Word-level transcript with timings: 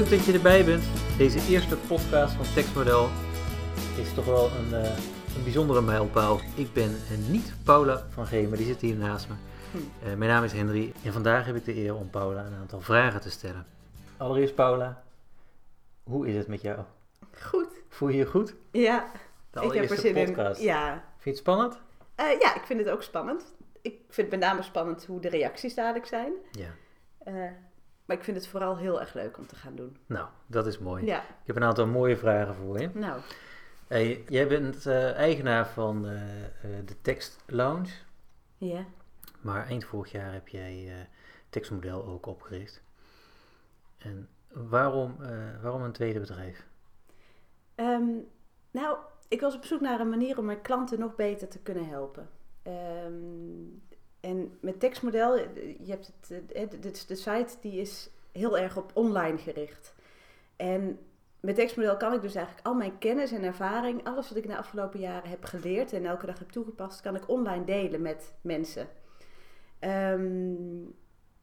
Leuk 0.00 0.10
dat 0.10 0.24
je 0.24 0.32
erbij 0.32 0.64
bent. 0.64 0.82
Deze 1.18 1.48
eerste 1.48 1.76
podcast 1.76 2.34
van 2.34 2.44
Tekstmodel 2.54 3.08
is 3.96 4.14
toch 4.14 4.24
wel 4.24 4.50
een, 4.50 4.68
uh, 4.68 4.96
een 5.36 5.42
bijzondere 5.42 5.82
mijlpaal. 5.82 6.40
Ik 6.56 6.72
ben 6.72 6.96
niet 7.28 7.54
Paula 7.64 8.06
van 8.10 8.26
G, 8.26 8.30
maar 8.30 8.56
die 8.56 8.66
zit 8.66 8.80
hier 8.80 8.96
naast 8.96 9.28
me. 9.28 9.34
Uh, 9.74 10.14
mijn 10.14 10.30
naam 10.30 10.44
is 10.44 10.52
Henry 10.52 10.92
en 11.04 11.12
vandaag 11.12 11.46
heb 11.46 11.56
ik 11.56 11.64
de 11.64 11.76
eer 11.76 11.94
om 11.94 12.10
Paula 12.10 12.44
een 12.44 12.54
aantal 12.54 12.80
vragen 12.80 13.20
te 13.20 13.30
stellen. 13.30 13.66
Allereerst 14.16 14.54
Paula, 14.54 15.02
hoe 16.02 16.28
is 16.28 16.36
het 16.36 16.46
met 16.46 16.60
jou? 16.60 16.78
Goed. 17.40 17.68
Voel 17.88 18.08
je 18.08 18.16
je 18.16 18.26
goed? 18.26 18.54
Ja. 18.70 19.10
De 19.50 19.60
ik 19.60 19.72
heb 19.72 19.90
er 19.90 19.96
zin 19.96 20.24
podcast. 20.24 20.60
in. 20.60 20.66
Ja. 20.66 20.92
Vind 20.92 21.24
je 21.24 21.30
het 21.30 21.38
spannend? 21.38 21.78
Uh, 22.20 22.40
ja, 22.40 22.54
ik 22.54 22.62
vind 22.64 22.80
het 22.80 22.88
ook 22.88 23.02
spannend. 23.02 23.54
Ik 23.82 23.98
vind 24.08 24.30
het 24.30 24.40
met 24.40 24.48
name 24.48 24.62
spannend 24.62 25.06
hoe 25.06 25.20
de 25.20 25.28
reacties 25.28 25.74
dadelijk 25.74 26.06
zijn. 26.06 26.32
Ja. 26.50 26.74
Maar 28.10 28.18
ik 28.18 28.24
vind 28.24 28.36
het 28.36 28.46
vooral 28.46 28.76
heel 28.76 29.00
erg 29.00 29.14
leuk 29.14 29.38
om 29.38 29.46
te 29.46 29.54
gaan 29.54 29.74
doen. 29.74 29.96
Nou, 30.06 30.28
dat 30.46 30.66
is 30.66 30.78
mooi. 30.78 31.04
Ja. 31.04 31.18
Ik 31.20 31.46
heb 31.46 31.56
een 31.56 31.62
aantal 31.62 31.86
mooie 31.86 32.16
vragen 32.16 32.54
voor 32.54 32.80
je. 32.80 32.90
Nou. 32.94 33.20
Hey, 33.86 34.24
jij 34.28 34.48
bent 34.48 34.86
uh, 34.86 35.12
eigenaar 35.12 35.68
van 35.68 36.06
uh, 36.06 36.20
de 36.84 37.00
Text 37.02 37.42
Lounge. 37.46 37.90
Ja. 38.56 38.84
Maar 39.40 39.66
eind 39.66 39.84
vorig 39.84 40.12
jaar 40.12 40.32
heb 40.32 40.48
jij 40.48 41.08
tekstmodel 41.48 42.04
ook 42.04 42.26
opgericht. 42.26 42.82
En 43.98 44.28
waarom, 44.48 45.16
waarom 45.62 45.82
een 45.82 45.92
tweede 45.92 46.20
bedrijf? 46.20 46.66
Um, 47.76 48.28
nou, 48.70 48.96
ik 49.28 49.40
was 49.40 49.54
op 49.54 49.64
zoek 49.64 49.80
naar 49.80 50.00
een 50.00 50.08
manier 50.08 50.38
om 50.38 50.44
mijn 50.44 50.62
klanten 50.62 50.98
nog 50.98 51.14
beter 51.14 51.48
te 51.48 51.58
kunnen 51.58 51.88
helpen. 51.88 52.28
Um, 53.06 53.82
en 54.20 54.58
met 54.60 54.80
tekstmodel, 54.80 55.36
je 55.36 55.86
hebt 55.86 56.12
het, 56.20 56.52
eh, 56.52 56.70
de, 56.70 57.04
de 57.06 57.14
site 57.14 57.56
die 57.60 57.80
is 57.80 58.10
heel 58.32 58.58
erg 58.58 58.76
op 58.76 58.90
online 58.94 59.38
gericht. 59.38 59.94
En 60.56 60.98
met 61.40 61.54
tekstmodel 61.54 61.96
kan 61.96 62.12
ik 62.12 62.20
dus 62.22 62.34
eigenlijk 62.34 62.66
al 62.66 62.74
mijn 62.74 62.98
kennis 62.98 63.32
en 63.32 63.42
ervaring, 63.42 64.04
alles 64.04 64.28
wat 64.28 64.38
ik 64.38 64.46
de 64.46 64.56
afgelopen 64.56 65.00
jaren 65.00 65.30
heb 65.30 65.44
geleerd 65.44 65.92
en 65.92 66.06
elke 66.06 66.26
dag 66.26 66.38
heb 66.38 66.50
toegepast, 66.50 67.00
kan 67.00 67.16
ik 67.16 67.28
online 67.28 67.64
delen 67.64 68.02
met 68.02 68.32
mensen. 68.40 68.88
Um, 69.80 70.94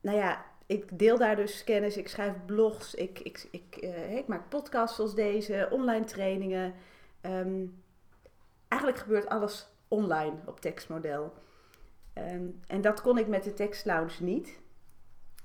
nou 0.01 0.17
ja, 0.17 0.45
ik 0.65 0.99
deel 0.99 1.17
daar 1.17 1.35
dus 1.35 1.63
kennis, 1.63 1.97
ik 1.97 2.07
schrijf 2.07 2.33
blogs, 2.45 2.95
ik, 2.95 3.19
ik, 3.19 3.47
ik, 3.51 3.75
ik 4.09 4.27
maak 4.27 4.49
podcasts 4.49 4.99
als 4.99 5.15
deze, 5.15 5.67
online 5.71 6.05
trainingen. 6.05 6.73
Um, 7.21 7.83
eigenlijk 8.67 9.01
gebeurt 9.01 9.27
alles 9.27 9.67
online 9.87 10.35
op 10.45 10.59
tekstmodel. 10.59 11.33
Um, 12.17 12.59
en 12.67 12.81
dat 12.81 13.01
kon 13.01 13.17
ik 13.17 13.27
met 13.27 13.43
de 13.43 13.53
tekstlounge 13.53 14.11
niet. 14.19 14.59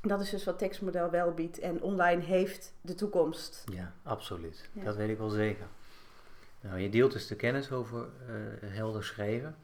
Dat 0.01 0.21
is 0.21 0.31
dus 0.31 0.45
wat 0.45 0.59
tekstmodel 0.59 1.11
wel 1.11 1.33
biedt. 1.33 1.59
En 1.59 1.83
online 1.83 2.23
heeft 2.23 2.75
de 2.81 2.95
toekomst. 2.95 3.65
Ja, 3.73 3.93
absoluut. 4.03 4.69
Dat 4.73 4.97
weet 4.97 5.09
ik 5.09 5.19
wel 5.19 5.29
zeker. 5.29 5.67
Nou, 6.61 6.79
je 6.79 6.89
deelt 6.89 7.13
dus 7.13 7.27
de 7.27 7.37
kennis 7.37 7.73
over 7.73 8.01
uh, 8.01 8.75
helder 8.75 9.05
schrijven. 9.05 9.57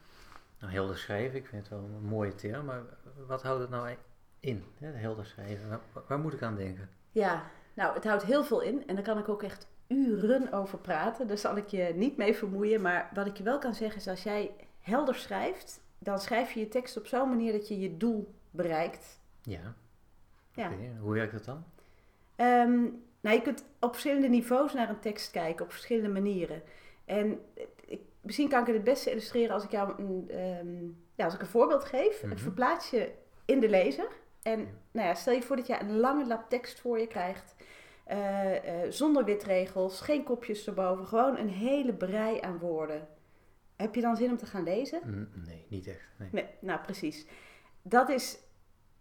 Nou, 0.60 0.72
helder 0.72 0.98
schrijven, 0.98 1.38
ik 1.38 1.46
vind 1.46 1.62
het 1.62 1.70
wel 1.70 1.90
een 1.94 2.08
mooie 2.08 2.34
term, 2.34 2.64
maar 2.64 2.82
wat 3.26 3.42
houdt 3.42 3.60
het 3.60 3.70
nou 3.70 3.96
in, 4.40 4.64
hè, 4.78 4.90
helder 4.90 5.26
schrijven? 5.26 5.68
Waar, 5.68 6.02
waar, 6.08 6.18
moet 6.18 6.32
ik 6.32 6.42
aan 6.42 6.56
denken? 6.56 6.90
Ja, 7.10 7.50
nou, 7.74 7.94
het 7.94 8.04
houdt 8.04 8.24
heel 8.24 8.44
veel 8.44 8.60
in 8.60 8.86
en 8.86 8.94
daar 8.94 9.04
kan 9.04 9.18
ik 9.18 9.28
ook 9.28 9.42
echt 9.42 9.66
uren 9.86 10.52
over 10.52 10.78
praten. 10.78 11.26
Daar 11.26 11.38
zal 11.38 11.56
ik 11.56 11.68
je 11.68 11.92
niet 11.94 12.16
mee 12.16 12.34
vermoeien, 12.34 12.80
maar 12.80 13.10
wat 13.14 13.26
ik 13.26 13.36
je 13.36 13.42
wel 13.42 13.58
kan 13.58 13.74
zeggen 13.74 14.00
is 14.00 14.08
als 14.08 14.22
jij 14.22 14.50
helder 14.80 15.14
schrijft, 15.14 15.80
dan 15.98 16.18
schrijf 16.18 16.52
je 16.52 16.60
je 16.60 16.68
tekst 16.68 16.96
op 16.96 17.06
zo'n 17.06 17.28
manier 17.28 17.52
dat 17.52 17.68
je 17.68 17.78
je 17.78 17.96
doel 17.96 18.34
bereikt. 18.50 19.20
Ja. 19.42 19.74
ja. 20.52 20.70
Hoe 21.00 21.14
werkt 21.14 21.32
dat 21.32 21.44
dan? 21.44 21.64
Um, 22.36 23.02
nou, 23.20 23.36
je 23.36 23.42
kunt 23.42 23.64
op 23.80 23.90
verschillende 23.90 24.28
niveaus 24.28 24.74
naar 24.74 24.88
een 24.88 25.00
tekst 25.00 25.30
kijken, 25.30 25.64
op 25.64 25.70
verschillende 25.70 26.08
manieren. 26.08 26.62
En 27.04 27.40
ik, 27.86 28.00
misschien 28.20 28.48
kan 28.48 28.60
ik 28.60 28.66
het 28.66 28.74
het 28.74 28.84
beste 28.84 29.10
illustreren 29.10 29.54
als 29.54 29.64
ik 29.64 29.70
jou 29.70 29.92
een, 29.98 30.40
um, 30.40 31.04
ja, 31.14 31.24
als 31.24 31.34
ik 31.34 31.40
een 31.40 31.46
voorbeeld 31.46 31.84
geef. 31.84 32.14
Mm 32.14 32.20
-hmm. 32.20 32.30
Het 32.30 32.40
verplaats 32.40 32.90
je 32.90 33.12
in 33.44 33.60
de 33.60 33.68
lezer. 33.68 34.08
En 34.42 34.58
nou 34.90 35.08
ja, 35.08 35.14
stel 35.14 35.34
je 35.34 35.42
voor 35.42 35.56
dat 35.56 35.66
je 35.66 35.80
een 35.80 35.98
lange 35.98 36.26
lap 36.26 36.48
tekst 36.48 36.80
voor 36.80 36.98
je 36.98 37.06
krijgt. 37.06 37.54
Uh, 38.10 38.52
uh, 38.52 38.60
zonder 38.88 39.24
witregels, 39.24 40.00
geen 40.00 40.24
kopjes 40.24 40.66
erboven. 40.66 41.06
Gewoon 41.06 41.36
een 41.38 41.48
hele 41.48 41.94
brei 41.94 42.40
aan 42.40 42.58
woorden. 42.58 43.08
Heb 43.78 43.94
je 43.94 44.00
dan 44.00 44.16
zin 44.16 44.30
om 44.30 44.36
te 44.36 44.46
gaan 44.46 44.62
lezen? 44.62 45.00
Mm, 45.04 45.28
nee, 45.46 45.66
niet 45.68 45.86
echt. 45.86 46.08
Nee. 46.16 46.28
nee. 46.32 46.46
nou 46.60 46.80
precies. 46.80 47.26
Dat 47.82 48.08
is 48.08 48.38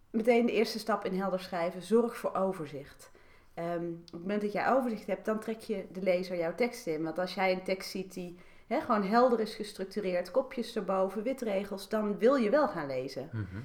meteen 0.10 0.46
de 0.46 0.52
eerste 0.52 0.80
stap 0.80 1.06
in 1.06 1.20
helder 1.20 1.40
schrijven. 1.40 1.82
Zorg 1.82 2.18
voor 2.18 2.36
overzicht. 2.36 3.12
Um, 3.56 4.02
op 4.06 4.12
het 4.12 4.22
moment 4.22 4.42
dat 4.42 4.52
jij 4.52 4.70
overzicht 4.70 5.08
hebt, 5.08 5.26
dan 5.26 5.40
trek 5.40 5.60
je 5.60 5.86
de 5.92 6.02
lezer 6.02 6.38
jouw 6.38 6.56
tekst 6.56 6.88
in. 6.88 7.04
Want 7.04 7.20
als 7.20 7.34
jij 7.34 7.52
een 7.52 7.64
tekst 7.64 7.90
ziet 7.90 8.14
die 8.14 8.38
gewoon 8.70 9.04
helder 9.04 9.40
is 9.40 9.56
gestructureerd, 9.56 10.32
kopjes 10.32 10.76
erboven, 10.76 11.24
witregels, 11.24 11.90
dan 11.90 12.18
wil 12.18 12.36
je 12.36 12.50
wel 12.50 12.68
gaan 12.68 12.88
lezen. 12.88 13.30
Mm 13.32 13.48
-hmm. 13.52 13.64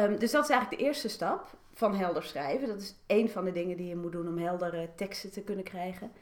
um, 0.00 0.18
dus 0.18 0.30
dat 0.30 0.44
is 0.44 0.50
eigenlijk 0.50 0.80
de 0.80 0.86
eerste 0.86 1.08
stap 1.08 1.56
van 1.72 1.94
helder 1.94 2.22
schrijven. 2.22 2.68
Dat 2.68 2.80
is 2.80 2.94
één 3.06 3.30
van 3.30 3.44
de 3.44 3.52
dingen 3.52 3.76
die 3.76 3.88
je 3.88 3.96
moet 3.96 4.12
doen 4.12 4.28
om 4.28 4.38
heldere 4.38 4.88
teksten 4.96 5.30
te 5.30 5.42
kunnen 5.42 5.64
krijgen. 5.64 6.12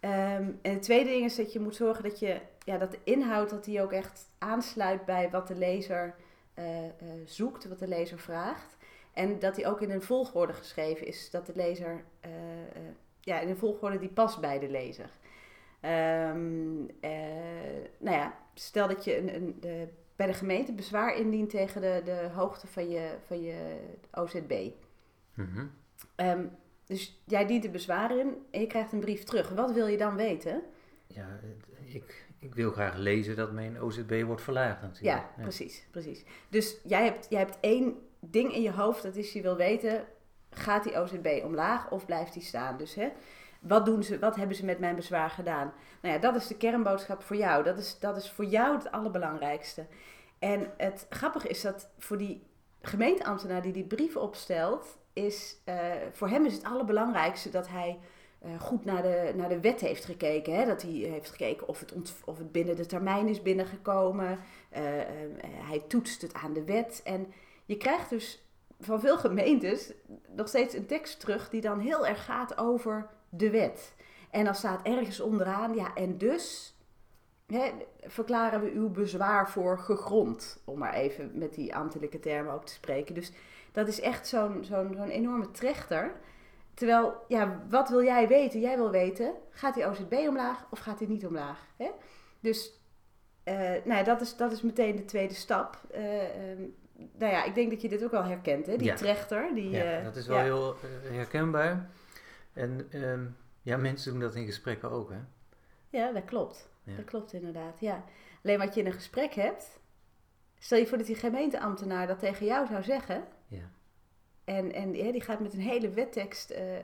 Um, 0.00 0.58
en 0.62 0.72
het 0.72 0.82
tweede 0.82 1.10
ding 1.10 1.24
is 1.24 1.36
dat 1.36 1.52
je 1.52 1.60
moet 1.60 1.76
zorgen 1.76 2.02
dat, 2.02 2.18
je, 2.18 2.40
ja, 2.64 2.78
dat 2.78 2.90
de 2.90 2.98
inhoud 3.04 3.50
dat 3.50 3.64
die 3.64 3.82
ook 3.82 3.92
echt 3.92 4.26
aansluit 4.38 5.04
bij 5.04 5.30
wat 5.30 5.48
de 5.48 5.54
lezer 5.54 6.14
uh, 6.58 6.84
uh, 6.84 6.90
zoekt, 7.24 7.68
wat 7.68 7.78
de 7.78 7.88
lezer 7.88 8.18
vraagt. 8.18 8.76
En 9.12 9.38
dat 9.38 9.54
die 9.54 9.66
ook 9.66 9.80
in 9.80 9.90
een 9.90 10.02
volgorde 10.02 10.52
geschreven 10.52 11.06
is, 11.06 11.30
dat 11.30 11.46
de 11.46 11.52
lezer, 11.54 12.04
uh, 12.26 12.30
ja, 13.20 13.40
in 13.40 13.48
een 13.48 13.56
volgorde 13.56 13.98
die 13.98 14.08
past 14.08 14.40
bij 14.40 14.58
de 14.58 14.68
lezer. 14.68 15.10
Um, 15.82 16.86
nou 17.98 18.16
ja, 18.16 18.38
stel 18.54 18.88
dat 18.88 19.04
je 19.04 19.18
een, 19.18 19.34
een, 19.34 19.56
de, 19.60 19.88
bij 20.16 20.26
de 20.26 20.32
gemeente 20.32 20.72
bezwaar 20.72 21.16
indient 21.16 21.50
tegen 21.50 21.80
de, 21.80 22.00
de 22.04 22.28
hoogte 22.34 22.66
van 22.66 22.88
je, 22.88 23.10
van 23.26 23.42
je 23.42 23.80
OZB. 24.12 24.70
Mm 25.34 25.48
-hmm. 25.54 25.70
um, 26.16 26.50
dus 26.88 27.20
jij 27.24 27.46
dient 27.46 27.64
een 27.64 27.72
bezwaar 27.72 28.18
in 28.18 28.36
en 28.50 28.60
je 28.60 28.66
krijgt 28.66 28.92
een 28.92 29.00
brief 29.00 29.24
terug. 29.24 29.48
Wat 29.48 29.72
wil 29.72 29.86
je 29.86 29.96
dan 29.96 30.16
weten? 30.16 30.62
Ja, 31.06 31.40
ik, 31.84 32.26
ik 32.38 32.54
wil 32.54 32.70
graag 32.70 32.96
lezen 32.96 33.36
dat 33.36 33.52
mijn 33.52 33.80
OZB 33.80 34.22
wordt 34.26 34.42
verlaagd 34.42 34.82
natuurlijk. 34.82 35.16
Ja, 35.16 35.30
ja, 35.36 35.42
precies, 35.42 35.86
precies. 35.90 36.24
Dus 36.48 36.76
jij 36.84 37.04
hebt, 37.04 37.26
jij 37.30 37.38
hebt 37.38 37.58
één 37.60 37.96
ding 38.20 38.54
in 38.54 38.62
je 38.62 38.72
hoofd, 38.72 39.02
dat 39.02 39.16
is 39.16 39.32
je 39.32 39.42
wil 39.42 39.56
weten, 39.56 40.04
gaat 40.50 40.84
die 40.84 40.98
OZB 40.98 41.40
omlaag 41.44 41.90
of 41.90 42.06
blijft 42.06 42.32
die 42.32 42.42
staan? 42.42 42.76
Dus 42.76 42.94
hè, 42.94 43.08
wat, 43.60 43.86
doen 43.86 44.02
ze, 44.02 44.18
wat 44.18 44.36
hebben 44.36 44.56
ze 44.56 44.64
met 44.64 44.78
mijn 44.78 44.96
bezwaar 44.96 45.30
gedaan? 45.30 45.72
Nou 46.02 46.14
ja, 46.14 46.20
dat 46.20 46.34
is 46.34 46.46
de 46.46 46.56
kernboodschap 46.56 47.22
voor 47.22 47.36
jou. 47.36 47.64
Dat 47.64 47.78
is, 47.78 47.98
dat 47.98 48.16
is 48.16 48.30
voor 48.30 48.44
jou 48.44 48.76
het 48.76 48.90
allerbelangrijkste. 48.90 49.86
En 50.38 50.72
het 50.76 51.06
grappige 51.10 51.48
is 51.48 51.60
dat 51.60 51.90
voor 51.98 52.18
die 52.18 52.46
gemeenteambtenaar 52.82 53.62
die 53.62 53.72
die 53.72 53.86
brief 53.86 54.16
opstelt, 54.16 54.98
is, 55.26 55.56
uh, 55.68 55.74
voor 56.12 56.28
hem 56.28 56.44
is 56.44 56.54
het 56.54 56.64
allerbelangrijkste 56.64 57.50
dat 57.50 57.68
hij 57.68 57.98
uh, 58.44 58.60
goed 58.60 58.84
naar 58.84 59.02
de, 59.02 59.32
naar 59.36 59.48
de 59.48 59.60
wet 59.60 59.80
heeft 59.80 60.04
gekeken. 60.04 60.54
Hè? 60.54 60.66
Dat 60.66 60.82
hij 60.82 60.90
heeft 60.90 61.30
gekeken 61.30 61.68
of 61.68 61.80
het, 61.80 61.94
of 62.24 62.38
het 62.38 62.52
binnen 62.52 62.76
de 62.76 62.86
termijn 62.86 63.28
is 63.28 63.42
binnengekomen. 63.42 64.30
Uh, 64.30 64.80
hij 65.42 65.82
toetst 65.88 66.22
het 66.22 66.34
aan 66.34 66.52
de 66.52 66.64
wet. 66.64 67.00
En 67.04 67.32
je 67.64 67.76
krijgt 67.76 68.10
dus 68.10 68.42
van 68.80 69.00
veel 69.00 69.18
gemeentes 69.18 69.92
nog 70.36 70.48
steeds 70.48 70.74
een 70.74 70.86
tekst 70.86 71.20
terug 71.20 71.50
die 71.50 71.60
dan 71.60 71.78
heel 71.78 72.06
erg 72.06 72.24
gaat 72.24 72.58
over 72.58 73.08
de 73.28 73.50
wet. 73.50 73.94
En 74.30 74.44
dan 74.44 74.54
staat 74.54 74.82
ergens 74.82 75.20
onderaan, 75.20 75.74
ja, 75.74 75.94
en 75.94 76.18
dus 76.18 76.76
hè, 77.46 77.70
verklaren 78.02 78.60
we 78.60 78.70
uw 78.70 78.88
bezwaar 78.88 79.50
voor 79.50 79.78
gegrond. 79.78 80.62
Om 80.64 80.78
maar 80.78 80.94
even 80.94 81.30
met 81.34 81.54
die 81.54 81.74
ambtelijke 81.74 82.20
termen 82.20 82.52
ook 82.52 82.66
te 82.66 82.72
spreken. 82.72 83.14
Dus 83.14 83.32
dat 83.72 83.88
is 83.88 84.00
echt 84.00 84.26
zo'n 84.26 84.64
zo'n 84.64 84.94
zo'n 84.96 85.08
enorme 85.08 85.50
trechter. 85.50 86.12
Terwijl, 86.74 87.24
ja, 87.28 87.62
wat 87.68 87.88
wil 87.88 88.02
jij 88.02 88.28
weten? 88.28 88.60
Jij 88.60 88.76
wil 88.76 88.90
weten, 88.90 89.34
gaat 89.50 89.74
die 89.74 89.86
OZB 89.86 90.12
omlaag 90.12 90.66
of 90.70 90.78
gaat 90.78 90.98
die 90.98 91.08
niet 91.08 91.26
omlaag? 91.26 91.66
Hè? 91.76 91.90
Dus, 92.40 92.80
uh, 93.44 93.54
nou 93.54 93.94
ja, 93.94 94.02
dat 94.02 94.20
is, 94.20 94.36
dat 94.36 94.52
is 94.52 94.62
meteen 94.62 94.96
de 94.96 95.04
tweede 95.04 95.34
stap. 95.34 95.80
Uh, 95.94 96.50
um, 96.50 96.74
nou 97.18 97.32
ja, 97.32 97.44
ik 97.44 97.54
denk 97.54 97.70
dat 97.70 97.80
je 97.80 97.88
dit 97.88 98.04
ook 98.04 98.10
wel 98.10 98.24
herkent, 98.24 98.66
hè? 98.66 98.76
Die 98.76 98.86
ja. 98.86 98.94
trechter. 98.94 99.54
Die, 99.54 99.70
ja, 99.70 99.98
uh, 99.98 100.04
dat 100.04 100.16
is 100.16 100.26
wel 100.26 100.36
ja. 100.36 100.42
heel 100.42 100.76
herkenbaar. 101.02 101.90
En 102.52 102.88
um, 102.92 103.36
ja, 103.62 103.76
mensen 103.76 104.12
doen 104.12 104.20
dat 104.20 104.34
in 104.34 104.46
gesprekken 104.46 104.90
ook, 104.90 105.10
hè? 105.10 105.18
Ja, 105.88 106.12
dat 106.12 106.24
klopt. 106.24 106.68
Dat 106.96 107.04
klopt 107.04 107.32
inderdaad, 107.32 107.80
ja. 107.80 108.04
Alleen 108.44 108.58
wat 108.58 108.74
je 108.74 108.80
in 108.80 108.86
een 108.86 108.92
gesprek 108.92 109.32
hebt... 109.32 109.78
Stel 110.58 110.78
je 110.78 110.86
voor 110.86 110.98
dat 110.98 111.06
die 111.06 111.16
gemeenteambtenaar 111.16 112.06
dat 112.06 112.18
tegen 112.18 112.46
jou 112.46 112.66
zou 112.66 112.82
zeggen... 112.82 113.24
Ja. 113.46 113.70
En, 114.44 114.72
en 114.72 114.94
ja, 114.94 115.12
die 115.12 115.20
gaat 115.20 115.40
met 115.40 115.52
een 115.52 115.60
hele 115.60 115.90
wettekst, 115.90 116.50
uh, 116.50 116.74
uh, 116.74 116.80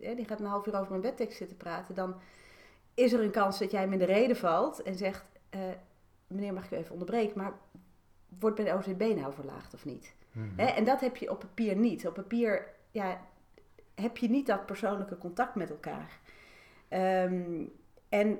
uh, 0.00 0.16
die 0.16 0.24
gaat 0.24 0.40
een 0.40 0.46
half 0.46 0.66
uur 0.66 0.80
over 0.80 0.94
een 0.94 1.00
wettekst 1.00 1.36
zitten 1.36 1.56
praten. 1.56 1.94
Dan 1.94 2.14
is 2.94 3.12
er 3.12 3.20
een 3.20 3.30
kans 3.30 3.58
dat 3.58 3.70
jij 3.70 3.80
hem 3.80 3.92
in 3.92 3.98
de 3.98 4.04
reden 4.04 4.36
valt 4.36 4.82
en 4.82 4.94
zegt, 4.94 5.24
meneer 6.26 6.52
mag 6.52 6.64
ik 6.64 6.70
u 6.70 6.76
even 6.76 6.92
onderbreken, 6.92 7.38
maar 7.38 7.52
wordt 8.38 8.56
bij 8.56 8.64
de 8.64 8.72
OZB 8.72 9.14
nou 9.16 9.32
verlaagd 9.32 9.74
of 9.74 9.84
niet? 9.84 10.14
Mhm. 10.32 10.48
Hè? 10.56 10.66
En 10.66 10.84
dat 10.84 11.00
heb 11.00 11.16
je 11.16 11.30
op 11.30 11.38
papier 11.38 11.76
niet. 11.76 12.06
Op 12.06 12.14
papier, 12.14 12.66
ja, 12.90 13.20
heb 13.94 14.16
je 14.16 14.30
niet 14.30 14.46
dat 14.46 14.66
persoonlijke 14.66 15.18
contact 15.18 15.54
met 15.54 15.70
elkaar. 15.70 16.20
Ehm, 16.88 17.64
en 18.08 18.38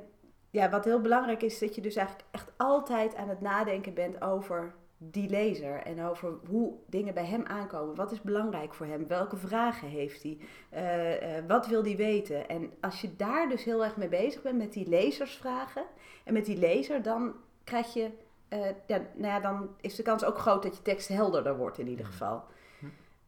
ja, 0.54 0.70
wat 0.70 0.84
heel 0.84 1.00
belangrijk 1.00 1.42
is, 1.42 1.58
dat 1.58 1.74
je 1.74 1.80
dus 1.80 1.96
eigenlijk 1.96 2.28
echt 2.30 2.52
altijd 2.56 3.14
aan 3.14 3.28
het 3.28 3.40
nadenken 3.40 3.94
bent 3.94 4.22
over 4.22 4.74
die 4.98 5.28
lezer 5.28 5.82
en 5.82 6.04
over 6.04 6.34
hoe 6.48 6.74
dingen 6.86 7.14
bij 7.14 7.24
hem 7.24 7.44
aankomen. 7.46 7.94
Wat 7.94 8.12
is 8.12 8.20
belangrijk 8.20 8.74
voor 8.74 8.86
hem? 8.86 9.06
Welke 9.06 9.36
vragen 9.36 9.88
heeft 9.88 10.22
hij? 10.22 10.38
Uh, 10.72 11.38
uh, 11.38 11.44
wat 11.48 11.66
wil 11.66 11.84
hij 11.84 11.96
weten? 11.96 12.48
En 12.48 12.70
als 12.80 13.00
je 13.00 13.16
daar 13.16 13.48
dus 13.48 13.64
heel 13.64 13.84
erg 13.84 13.96
mee 13.96 14.08
bezig 14.08 14.42
bent 14.42 14.58
met 14.58 14.72
die 14.72 14.88
lezersvragen 14.88 15.84
en 16.24 16.32
met 16.32 16.44
die 16.44 16.58
lezer, 16.58 17.02
dan 17.02 17.34
krijg 17.64 17.94
je, 17.94 18.10
uh, 18.48 18.66
ja, 18.86 18.98
nou 19.14 19.32
ja, 19.32 19.40
dan 19.40 19.68
is 19.80 19.94
de 19.94 20.02
kans 20.02 20.24
ook 20.24 20.38
groot 20.38 20.62
dat 20.62 20.76
je 20.76 20.82
tekst 20.82 21.08
helderder 21.08 21.56
wordt 21.56 21.78
in 21.78 21.88
ieder 21.88 22.06
geval. 22.06 22.44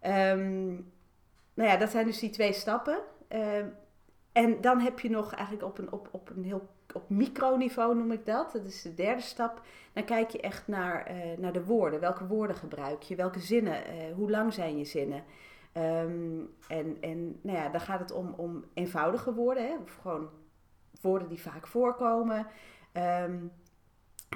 Um, 0.03 0.93
nou 1.55 1.69
ja, 1.69 1.77
dat 1.77 1.91
zijn 1.91 2.07
dus 2.07 2.19
die 2.19 2.31
twee 2.31 2.53
stappen. 2.53 2.99
En 4.37 4.61
dan 4.61 4.81
heb 4.81 5.01
je 5.01 5.11
nog 5.11 5.33
eigenlijk 5.33 5.67
op 5.67 5.79
een, 5.79 5.93
op, 5.93 6.09
op 6.11 6.31
een 6.31 6.45
heel 6.45 6.69
op 6.93 7.09
microniveau 7.09 7.97
noem 7.97 8.13
ik 8.13 8.27
dat. 8.27 8.53
Dat 8.53 8.65
is 8.65 8.83
de 8.83 8.95
derde 8.95 9.23
stap. 9.23 9.61
Dan 9.93 10.05
kijk 10.05 10.31
je 10.31 10.41
echt 10.41 10.69
naar, 10.69 11.11
uh, 11.11 11.39
naar 11.39 11.53
de 11.53 11.65
woorden. 11.65 12.01
Welke 12.01 12.27
woorden 12.27 12.57
gebruik 12.57 13.03
je? 13.03 13.17
Welke 13.17 13.41
zinnen? 13.41 13.83
Uh, 13.95 14.15
hoe 14.15 14.31
lang 14.31 14.53
zijn 14.53 14.79
je 14.79 14.85
zinnen? 14.85 15.25
Um, 15.73 16.55
en 16.69 16.97
en 17.01 17.39
nou 17.43 17.59
ja, 17.59 17.69
dan 17.69 17.81
gaat 17.81 18.01
het 18.01 18.13
om, 18.13 18.35
om 18.37 18.65
eenvoudige 18.75 19.35
woorden. 19.35 19.67
Hè? 19.67 19.77
Of 19.83 19.99
gewoon 20.03 20.29
woorden 21.01 21.29
die 21.29 21.43
vaak 21.43 21.67
voorkomen. 21.67 22.47
Um, 22.93 23.53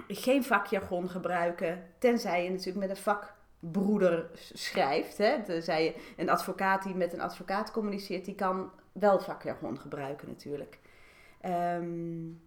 geen 0.09 0.45
vakjargon 0.45 1.09
gebruiken. 1.09 1.83
Tenzij 1.99 2.45
je 2.45 2.51
natuurlijk 2.51 2.87
met 2.87 2.91
een 2.91 3.03
vakbroeder 3.03 4.31
schrijft. 4.35 5.19
Hè? 5.19 5.43
Tenzij 5.43 5.85
je 5.85 5.95
een 6.17 6.31
advocaat 6.31 6.83
die 6.83 6.95
met 6.95 7.13
een 7.13 7.21
advocaat 7.21 7.71
communiceert, 7.71 8.25
die 8.25 8.35
kan 8.35 8.71
wel 9.01 9.21
vakjargon 9.21 9.79
gebruiken 9.79 10.29
natuurlijk. 10.29 10.79
Um, 11.45 12.41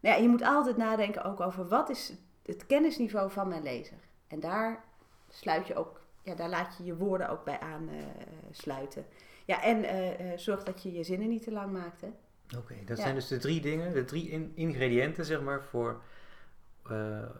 nou 0.00 0.14
ja, 0.16 0.22
je 0.22 0.28
moet 0.28 0.42
altijd 0.42 0.76
nadenken 0.76 1.24
ook 1.24 1.40
over 1.40 1.68
wat 1.68 1.90
is 1.90 2.12
het 2.42 2.66
kennisniveau 2.66 3.30
van 3.30 3.48
mijn 3.48 3.62
lezer. 3.62 3.98
En 4.26 4.40
daar 4.40 4.84
sluit 5.28 5.66
je 5.66 5.74
ook, 5.74 6.00
ja, 6.22 6.34
daar 6.34 6.48
laat 6.48 6.76
je 6.78 6.84
je 6.84 6.96
woorden 6.96 7.28
ook 7.28 7.44
bij 7.44 7.58
aansluiten. 7.60 9.02
Uh, 9.08 9.16
ja, 9.44 9.62
en 9.62 9.84
uh, 9.84 10.20
uh, 10.20 10.38
zorg 10.38 10.62
dat 10.62 10.82
je 10.82 10.92
je 10.92 11.04
zinnen 11.04 11.28
niet 11.28 11.42
te 11.42 11.52
lang 11.52 11.72
maakt. 11.72 12.02
Oké, 12.02 12.56
okay, 12.56 12.84
dat 12.84 12.96
ja. 12.96 13.02
zijn 13.02 13.14
dus 13.14 13.28
de 13.28 13.38
drie 13.38 13.60
dingen, 13.60 13.92
de 13.92 14.04
drie 14.04 14.28
in 14.28 14.52
ingrediënten, 14.54 15.24
zeg 15.24 15.42
maar, 15.42 15.62
voor, 15.62 16.02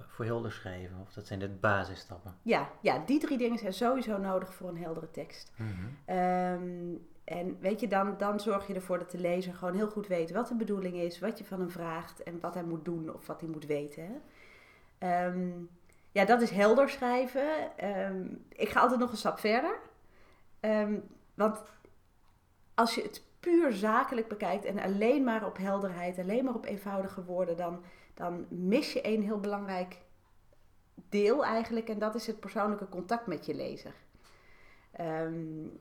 voor 0.09 0.25
helder 0.25 0.53
schrijven. 0.53 0.97
Of 1.01 1.13
dat 1.13 1.27
zijn 1.27 1.39
de 1.39 1.49
basisstappen. 1.49 2.35
Ja, 2.43 2.71
ja, 2.81 3.03
die 3.07 3.21
drie 3.21 3.39
dingen 3.39 3.59
zijn 3.59 3.73
sowieso 3.73 4.19
nodig 4.19 4.55
voor 4.55 4.69
een 4.69 4.83
heldere 4.83 5.11
tekst. 5.11 5.53
Mm 5.57 5.67
-hmm. 5.67 6.17
um, 6.17 7.09
en 7.25 7.57
weet 7.61 7.81
je, 7.81 7.89
dan, 7.89 8.15
dan 8.19 8.41
zorg 8.41 8.67
je 8.67 8.75
ervoor 8.75 8.99
dat 8.99 9.11
de 9.11 9.19
lezer 9.19 9.55
gewoon 9.55 9.75
heel 9.75 9.91
goed 9.91 10.07
weet 10.07 10.31
wat 10.31 10.49
de 10.49 10.55
bedoeling 10.55 10.95
is, 10.95 11.19
wat 11.19 11.39
je 11.39 11.45
van 11.45 11.61
hem 11.61 11.71
vraagt 11.71 12.23
en 12.23 12.41
wat 12.41 12.55
hij 12.55 12.65
moet 12.65 12.85
doen 12.85 13.15
of 13.15 13.27
wat 13.27 13.41
hij 13.41 13.51
moet 13.51 13.67
weten. 13.67 14.05
Hè. 14.99 15.27
Um, 15.27 15.69
ja, 16.13 16.25
dat 16.25 16.43
is 16.43 16.51
helder 16.51 16.89
schrijven. 16.89 17.47
Um, 17.85 18.45
ik 18.49 18.69
ga 18.69 18.81
altijd 18.81 19.01
nog 19.01 19.11
een 19.11 19.17
stap 19.17 19.39
verder. 19.39 19.79
Want 21.35 21.63
als 22.75 22.95
je 22.95 23.03
het 23.03 23.23
puur 23.41 23.73
zakelijk 23.73 24.29
bekijkt 24.29 24.65
en 24.65 24.79
alleen 24.79 25.25
maar 25.25 25.47
op 25.47 25.57
helderheid, 25.57 26.19
alleen 26.19 26.45
maar 26.45 26.55
op 26.55 26.65
eenvoudige 26.65 27.25
woorden, 27.25 27.57
dan, 27.57 27.83
dan 28.21 28.47
mis 28.49 28.93
je 28.93 29.07
een 29.07 29.23
heel 29.23 29.41
belangrijk 29.41 29.97
deel 31.09 31.45
eigenlijk. 31.45 31.89
En 31.89 31.99
dat 31.99 32.15
is 32.15 32.27
het 32.27 32.41
persoonlijke 32.41 32.89
contact 32.89 33.27
met 33.27 33.47
je 33.47 33.55
lezer. 33.55 33.95
Um, 35.01 35.81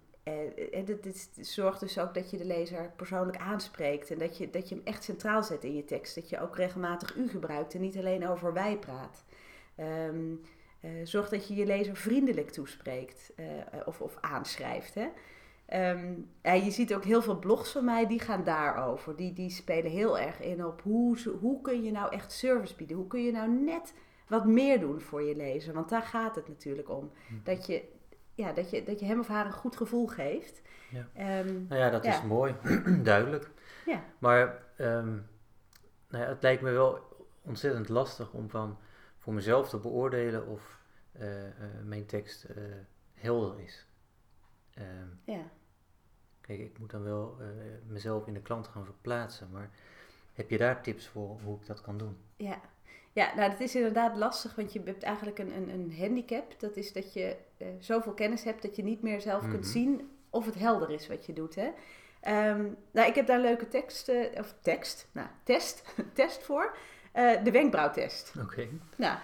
en 0.72 0.86
dit, 0.86 1.04
dit, 1.04 1.30
zorgt 1.42 1.80
dus 1.80 2.00
ook 2.00 2.14
dat 2.14 2.32
je 2.32 2.38
de 2.38 2.46
lezer 2.46 2.92
persoonlijk 2.96 3.38
aanspreekt 3.38 4.12
en 4.12 4.18
dat 4.18 4.38
je, 4.38 4.50
dat 4.50 4.70
je 4.70 4.76
hem 4.76 4.84
echt 4.84 5.04
centraal 5.04 5.44
zet 5.44 5.64
in 5.64 5.76
je 5.76 5.86
tekst. 5.86 6.16
Dat 6.16 6.30
je 6.30 6.40
ook 6.40 6.56
regelmatig 6.56 7.16
u 7.16 7.30
gebruikt 7.30 7.74
en 7.74 7.82
niet 7.82 7.98
alleen 7.98 8.28
over 8.28 8.54
wij 8.54 8.78
praat. 8.78 9.24
Um, 9.78 10.42
uh, 10.82 10.92
zorg 11.04 11.30
dat 11.30 11.48
je 11.48 11.56
je 11.56 11.66
lezer 11.66 11.96
vriendelijk 11.96 12.50
toespreekt 12.50 13.34
of, 13.86 14.02
of 14.02 14.18
aanschrijft. 14.22 14.94
Hè? 14.94 15.08
Um, 15.74 16.30
ja, 16.42 16.54
je 16.54 16.72
ziet 16.72 16.96
ook 16.96 17.04
heel 17.04 17.22
veel 17.22 17.40
blogs 17.40 17.72
van 17.72 17.86
mij, 17.86 18.08
die 18.08 18.20
gaan 18.20 18.44
daarover. 18.44 19.16
Die, 19.16 19.34
die 19.34 19.50
spelen 19.50 19.92
heel 19.92 20.20
erg 20.20 20.40
in 20.40 20.66
op 20.66 20.82
hoe, 20.82 21.18
hoe 21.40 21.62
kun 21.62 21.84
je 21.84 21.92
nou 21.92 22.12
echt 22.12 22.32
service 22.32 22.76
bieden? 22.76 22.98
Hoe 22.98 23.08
kun 23.08 23.24
je 23.24 23.32
nou 23.32 23.50
net 23.50 23.94
wat 24.28 24.46
meer 24.46 24.80
doen 24.80 25.02
voor 25.02 25.22
je 25.22 25.36
lezer? 25.36 25.74
Want 25.74 25.90
daar 25.90 26.02
gaat 26.02 26.36
het 26.36 26.48
natuurlijk 26.48 26.90
om. 26.90 27.12
Mm. 27.30 27.42
Dat 27.44 27.66
je 27.66 27.84
ja, 28.40 28.54
dat, 28.54 28.70
je, 28.70 28.84
dat 28.84 29.00
je 29.00 29.06
hem 29.06 29.20
of 29.20 29.28
haar 29.28 29.46
een 29.46 29.52
goed 29.52 29.78
gevoel 29.78 30.08
geeft. 30.08 30.62
Ja. 30.92 31.40
Um, 31.40 31.66
nou 31.70 31.82
ja, 31.82 31.90
dat 31.90 32.04
ja. 32.04 32.14
is 32.14 32.24
mooi, 32.24 32.56
duidelijk. 33.04 33.50
Ja. 33.86 34.04
Maar 34.20 34.64
um, 34.78 35.28
nou 36.08 36.24
ja, 36.24 36.30
het 36.30 36.42
lijkt 36.42 36.62
me 36.62 36.72
wel 36.72 37.00
ontzettend 37.42 37.90
lastig 37.90 38.34
om 38.34 38.50
van 38.50 38.78
voor 39.18 39.34
mezelf 39.34 39.70
te 39.70 39.78
beoordelen 39.78 40.48
of 40.48 40.80
uh, 41.20 41.44
uh, 41.44 41.50
mijn 41.84 42.06
tekst 42.06 42.46
uh, 42.50 42.64
helder 43.14 43.60
is. 43.60 43.88
Um, 44.78 45.20
ja. 45.24 45.42
Kijk, 46.50 46.62
ik 46.62 46.80
moet 46.80 46.92
dan 46.92 47.04
wel 47.04 47.38
mezelf 47.88 48.28
in 48.28 48.34
de 48.34 48.42
klant 48.42 48.68
gaan 48.68 48.86
verplaatsen, 48.86 49.50
maar 49.52 49.70
heb 50.34 50.50
je 50.50 50.58
daar 50.58 50.82
tips 50.82 51.08
voor 51.08 51.40
hoe 51.44 51.56
ik 51.56 51.66
dat 51.66 51.82
kan 51.82 51.98
doen? 51.98 52.18
Ja, 52.36 52.60
ja, 53.20 53.36
nou 53.36 53.50
dat 53.52 53.60
is 53.60 53.76
inderdaad 53.76 54.18
lastig, 54.18 54.56
want 54.56 54.74
je 54.74 54.82
hebt 54.86 55.04
eigenlijk 55.04 55.40
een, 55.40 55.56
een, 55.56 55.70
een 55.70 55.96
handicap. 55.98 56.60
Dat 56.60 56.76
is 56.76 56.94
dat 56.94 57.14
je 57.14 57.36
uh, 57.58 57.68
zoveel 57.80 58.14
kennis 58.14 58.44
hebt 58.44 58.62
dat 58.62 58.76
je 58.76 58.84
niet 58.84 59.02
meer 59.02 59.22
zelf 59.22 59.42
kunt 59.42 59.64
mhm. 59.64 59.72
zien 59.72 60.10
of 60.30 60.46
het 60.46 60.56
helder 60.56 60.90
is 60.90 61.08
wat 61.08 61.26
je 61.26 61.34
doet. 61.34 61.56
Hè? 61.56 61.68
Um, 62.50 62.78
nou, 62.92 63.08
ik 63.08 63.16
heb 63.16 63.28
daar 63.28 63.40
leuke 63.40 63.68
tekst, 63.68 64.10
uh, 64.10 64.26
of 64.38 64.56
tekst, 64.62 65.08
nou, 65.12 65.28
test, 65.44 65.84
test 66.14 66.44
voor. 66.44 66.76
Uh, 67.16 67.44
de 67.44 67.52
wenkbrauwtest. 67.52 68.34
Oké. 68.36 68.46
Okay. 68.46 68.70
Nou, 68.96 69.18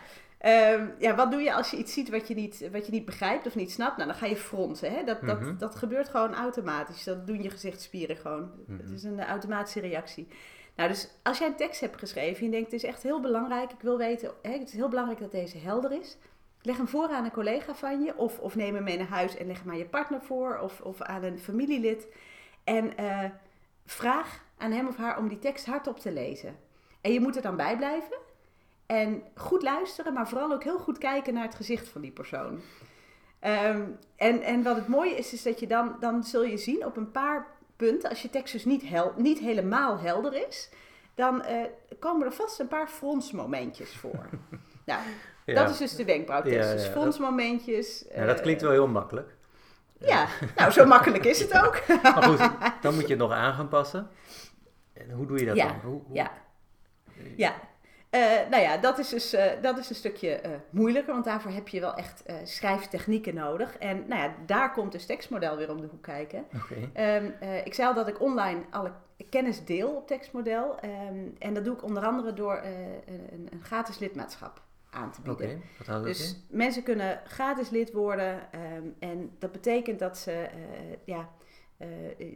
um, 0.48 0.94
ja, 1.00 1.16
wat 1.16 1.32
doe 1.32 1.42
je 1.42 1.54
als 1.54 1.72
je 1.72 1.78
iets 1.78 1.94
ziet 1.94 2.10
wat 2.10 2.28
je 2.28 2.36
niet, 2.36 2.70
wat 2.72 2.86
je 2.86 2.92
niet 2.92 3.06
begrijpt 3.06 3.48
of 3.48 3.56
niet 3.56 3.72
snapt? 3.72 3.98
Nou, 3.98 4.10
dan 4.10 4.18
ga 4.18 4.26
je 4.26 4.36
fronsen. 4.36 4.92
Hè? 4.92 5.04
Dat, 5.04 5.22
mm 5.22 5.30
-hmm. 5.30 5.46
dat, 5.46 5.60
dat 5.60 5.76
gebeurt 5.76 6.10
gewoon 6.10 6.34
automatisch. 6.34 7.04
Dat 7.04 7.28
doen 7.28 7.42
je 7.42 7.50
gezichtsspieren 7.50 8.18
gewoon. 8.18 8.42
Mm 8.42 8.64
-hmm. 8.66 8.78
Het 8.78 8.90
is 8.90 9.04
een 9.04 9.24
automatische 9.24 9.80
reactie. 9.80 10.28
Nou, 10.76 10.90
dus 10.90 11.10
als 11.24 11.38
jij 11.38 11.48
een 11.48 11.56
tekst 11.56 11.82
hebt 11.82 12.00
geschreven 12.00 12.40
en 12.40 12.46
je 12.46 12.52
denkt, 12.52 12.72
het 12.72 12.84
is 12.84 12.90
echt 12.90 13.04
heel 13.04 13.22
belangrijk, 13.22 13.72
ik 13.72 13.82
wil 13.82 13.98
weten, 13.98 14.32
hè, 14.42 14.52
het 14.52 14.68
is 14.68 14.74
heel 14.74 14.90
belangrijk 14.90 15.20
dat 15.20 15.32
deze 15.32 15.58
helder 15.58 15.92
is. 15.92 16.18
Leg 16.62 16.78
hem 16.78 16.88
voor 16.88 17.10
aan 17.10 17.25
een 17.25 17.32
collega 17.32 17.75
van 17.75 18.04
je, 18.04 18.18
of, 18.18 18.40
of 18.40 18.56
neem 18.56 18.75
hem 18.75 18.84
mee 18.84 18.98
naar 18.98 19.08
huis 19.08 19.38
en 19.38 19.48
leg 19.48 19.60
hem 19.60 19.70
aan 19.70 19.78
je 19.78 19.86
partner 19.86 20.22
voor, 20.22 20.60
of, 20.60 20.82
of 20.82 21.02
aan 21.02 21.24
een 21.24 21.40
familielid. 21.40 22.08
En 22.64 22.94
uh, 23.00 23.24
vraag 23.86 24.44
aan 24.58 24.72
hem 24.72 24.88
of 24.88 24.98
haar 24.98 25.18
om 25.18 25.28
die 25.28 25.40
tekst 25.40 25.66
hardop 25.66 26.00
te 26.00 26.12
lezen. 26.12 26.56
En 27.02 27.14
je 27.14 27.20
moet 27.20 27.36
er 27.36 27.42
dan 27.42 27.56
bij 27.56 27.78
blijven. 27.78 28.18
En 28.86 29.24
goed 29.36 29.62
luisteren, 29.62 30.13
maar 30.13 30.27
vooral 30.27 30.54
ook 30.54 30.63
heel 30.63 30.80
goed 30.80 30.98
kijken 30.98 31.34
naar 31.34 31.44
het 31.44 31.56
gezicht 31.56 31.88
van 31.88 32.01
die 32.01 32.12
persoon. 32.12 32.62
Um, 33.42 33.98
en, 34.15 34.42
en 34.42 34.63
wat 34.63 34.75
het 34.75 34.88
mooie 34.88 35.15
is, 35.15 35.34
is 35.34 35.44
dat 35.44 35.60
je 35.60 35.68
dan, 35.68 35.96
dan 36.00 36.24
zul 36.24 36.44
je 36.44 36.58
zien 36.58 36.86
op 36.86 36.98
een 36.98 37.12
paar 37.12 37.48
punten, 37.75 38.10
als 38.10 38.22
je 38.22 38.30
tekst 38.30 38.54
dus 38.54 38.65
niet, 38.65 38.82
hel, 38.82 39.13
niet 39.18 39.39
helemaal 39.39 40.00
helder 40.00 40.48
is, 40.48 40.70
dan 41.15 41.46
uh, 41.50 41.62
komen 42.00 42.25
er 42.25 42.34
vast 42.34 42.60
een 42.60 42.68
paar 42.68 42.88
fronsmomentjes 42.88 43.96
voor. 43.96 44.30
nou, 44.86 45.01
ja. 45.46 45.54
dat 45.54 45.70
is 45.70 45.77
dus 45.77 45.96
de 45.96 46.06
wenkbrauwtest. 46.06 46.56
Ja, 46.56 46.63
ja, 46.63 46.72
dus 46.72 46.86
fronsmomentjes. 46.88 48.06
Ja, 48.15 48.25
dat 48.25 48.42
klinkt 48.42 48.62
wel 48.62 48.72
heel 48.72 48.88
makkelijk. 48.88 49.36
Ja, 49.98 50.27
nou 50.56 50.72
zo 50.72 50.86
makkelijk 50.86 51.25
is 51.25 51.39
het 51.39 51.54
ook. 51.63 51.84
maar 52.04 52.24
goed, 52.24 52.50
dan 52.82 52.94
moet 52.94 53.04
je 53.04 53.10
het 53.10 53.18
nog 53.18 53.32
aan 53.32 53.54
gaan 53.54 53.68
passen. 53.68 54.10
En 54.94 55.12
hoe 55.12 55.27
doe 55.27 55.39
je 55.39 55.46
dat 55.46 55.56
dan? 55.56 55.80
Hoe, 55.84 56.01
hoe... 56.06 56.15
Ja. 56.15 56.32
ja, 57.36 57.56
uh, 58.15 58.50
nou 58.50 58.62
ja, 58.62 58.77
dat 58.77 59.00
is 59.00 59.10
dus 59.10 59.34
uh, 59.34 59.45
dat 59.62 59.77
is 59.77 59.89
een 59.89 59.95
stukje 59.95 60.41
uh, 60.45 60.51
moeilijker, 60.69 61.13
want 61.13 61.25
daarvoor 61.25 61.51
heb 61.51 61.67
je 61.67 61.79
wel 61.79 61.93
echt 61.93 62.24
schrijftechnieken 62.43 63.36
nodig. 63.36 63.77
En 63.77 64.07
nou 64.07 64.22
ja, 64.22 64.36
daar 64.45 64.72
komt 64.72 64.91
dus 64.91 65.05
tekstmodel 65.05 65.57
weer 65.57 65.72
om 65.72 65.81
de 65.81 65.88
hoek 65.88 66.03
kijken. 66.03 66.45
Okay. 66.55 67.17
Um, 67.17 67.34
ik 67.63 67.74
zei 67.74 67.88
al 67.88 67.93
dat 67.93 68.07
ik 68.07 68.22
online 68.22 68.62
alle 68.69 68.91
kennis 69.29 69.65
deel 69.65 69.89
op 69.89 70.07
tekstmodel. 70.07 70.75
Um, 70.84 71.36
en 71.39 71.53
dat 71.53 71.65
doe 71.65 71.75
ik 71.75 71.84
onder 71.84 72.05
andere 72.05 72.34
door 72.34 72.62
een, 72.63 73.50
een, 73.51 73.63
gratis 73.63 74.00
lidmaatschap 74.00 74.62
aan 74.89 75.12
te 75.12 75.22
bieden. 75.22 75.45
Okay. 75.45 75.62
Wat 75.77 75.88
houdt 75.88 76.05
dus 76.05 76.34
in? 76.34 76.57
mensen 76.57 76.84
kunnen 76.84 77.22
gratis 77.27 77.69
lid 77.69 77.91
worden. 77.91 78.48
Um, 78.75 78.95
en 79.00 79.31
dat 79.39 79.51
betekent 79.51 80.00
dat 80.00 80.17
ze 80.17 80.50
ja, 81.05 81.29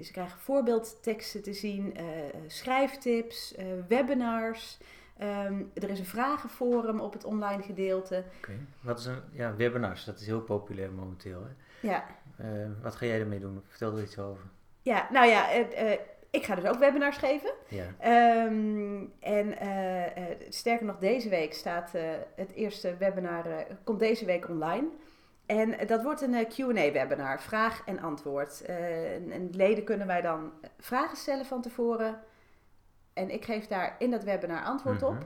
ze 0.01 0.09
krijgen 0.12 0.39
voorbeeldteksten 0.39 1.43
te 1.43 1.53
zien, 1.53 1.98
schrijftips, 2.48 3.55
webinars. 3.88 4.77
Um, 5.22 5.72
er 5.74 5.90
is 5.90 6.00
een 6.00 6.06
vragenforum 6.06 7.00
op 7.00 7.14
het 7.14 7.24
online 7.24 7.64
gedeelte. 7.64 8.24
Oké, 8.38 8.38
okay. 8.38 8.66
wat 8.82 9.00
is 9.00 9.06
een 9.06 9.22
ja, 9.32 9.56
webinars? 9.56 10.06
Dat 10.06 10.20
is 10.20 10.26
heel 10.26 10.42
populair 10.42 10.92
momenteel. 10.92 11.44
Hè? 11.44 11.52
Ja. 11.88 12.06
Uh, 12.42 12.68
wat 12.82 12.96
ga 12.96 13.06
jij 13.06 13.20
ermee 13.20 13.40
doen? 13.40 13.64
Vertel 13.68 13.98
er 13.98 14.04
iets 14.04 14.20
over. 14.20 14.44
Ja, 14.82 15.08
nou 15.12 15.28
ja, 15.28 15.58
uh, 15.58 15.92
ik 16.30 16.44
ga 16.46 16.56
dus 16.56 16.66
ook 16.66 16.80
webinars 16.80 17.18
geven. 17.18 17.52
Ja. 17.68 18.46
Um, 18.46 19.14
en 19.20 19.56
sterker 20.50 20.86
nog, 20.86 20.98
deze 20.98 21.30
week 21.30 21.54
staat 21.54 21.92
het 22.36 22.52
eerste 22.54 22.96
webinar, 22.98 23.46
komt 23.84 24.00
deze 24.00 24.26
week 24.26 24.50
online. 24.50 24.88
en 25.46 25.88
dat 25.88 26.04
wordt 26.04 26.22
een 26.22 26.34
eh, 26.34 26.48
Q&A-webinar, 26.48 27.42
vraag 27.42 27.82
en 27.86 28.00
antwoord. 28.00 28.62
Eh, 28.62 29.14
en 29.14 29.50
leden 29.52 29.84
kunnen 29.84 30.08
wij 30.08 30.22
dan 30.22 30.52
vragen 30.80 31.18
stellen 31.18 31.46
van 31.46 31.62
tevoren. 31.62 32.20
En 33.20 33.30
ik 33.30 33.46
geef 33.46 33.68
daar 33.68 33.96
in 34.00 34.12
dat 34.12 34.24
webinar 34.24 34.64
antwoord 34.64 35.04
op. 35.04 35.14
Mhm. 35.14 35.24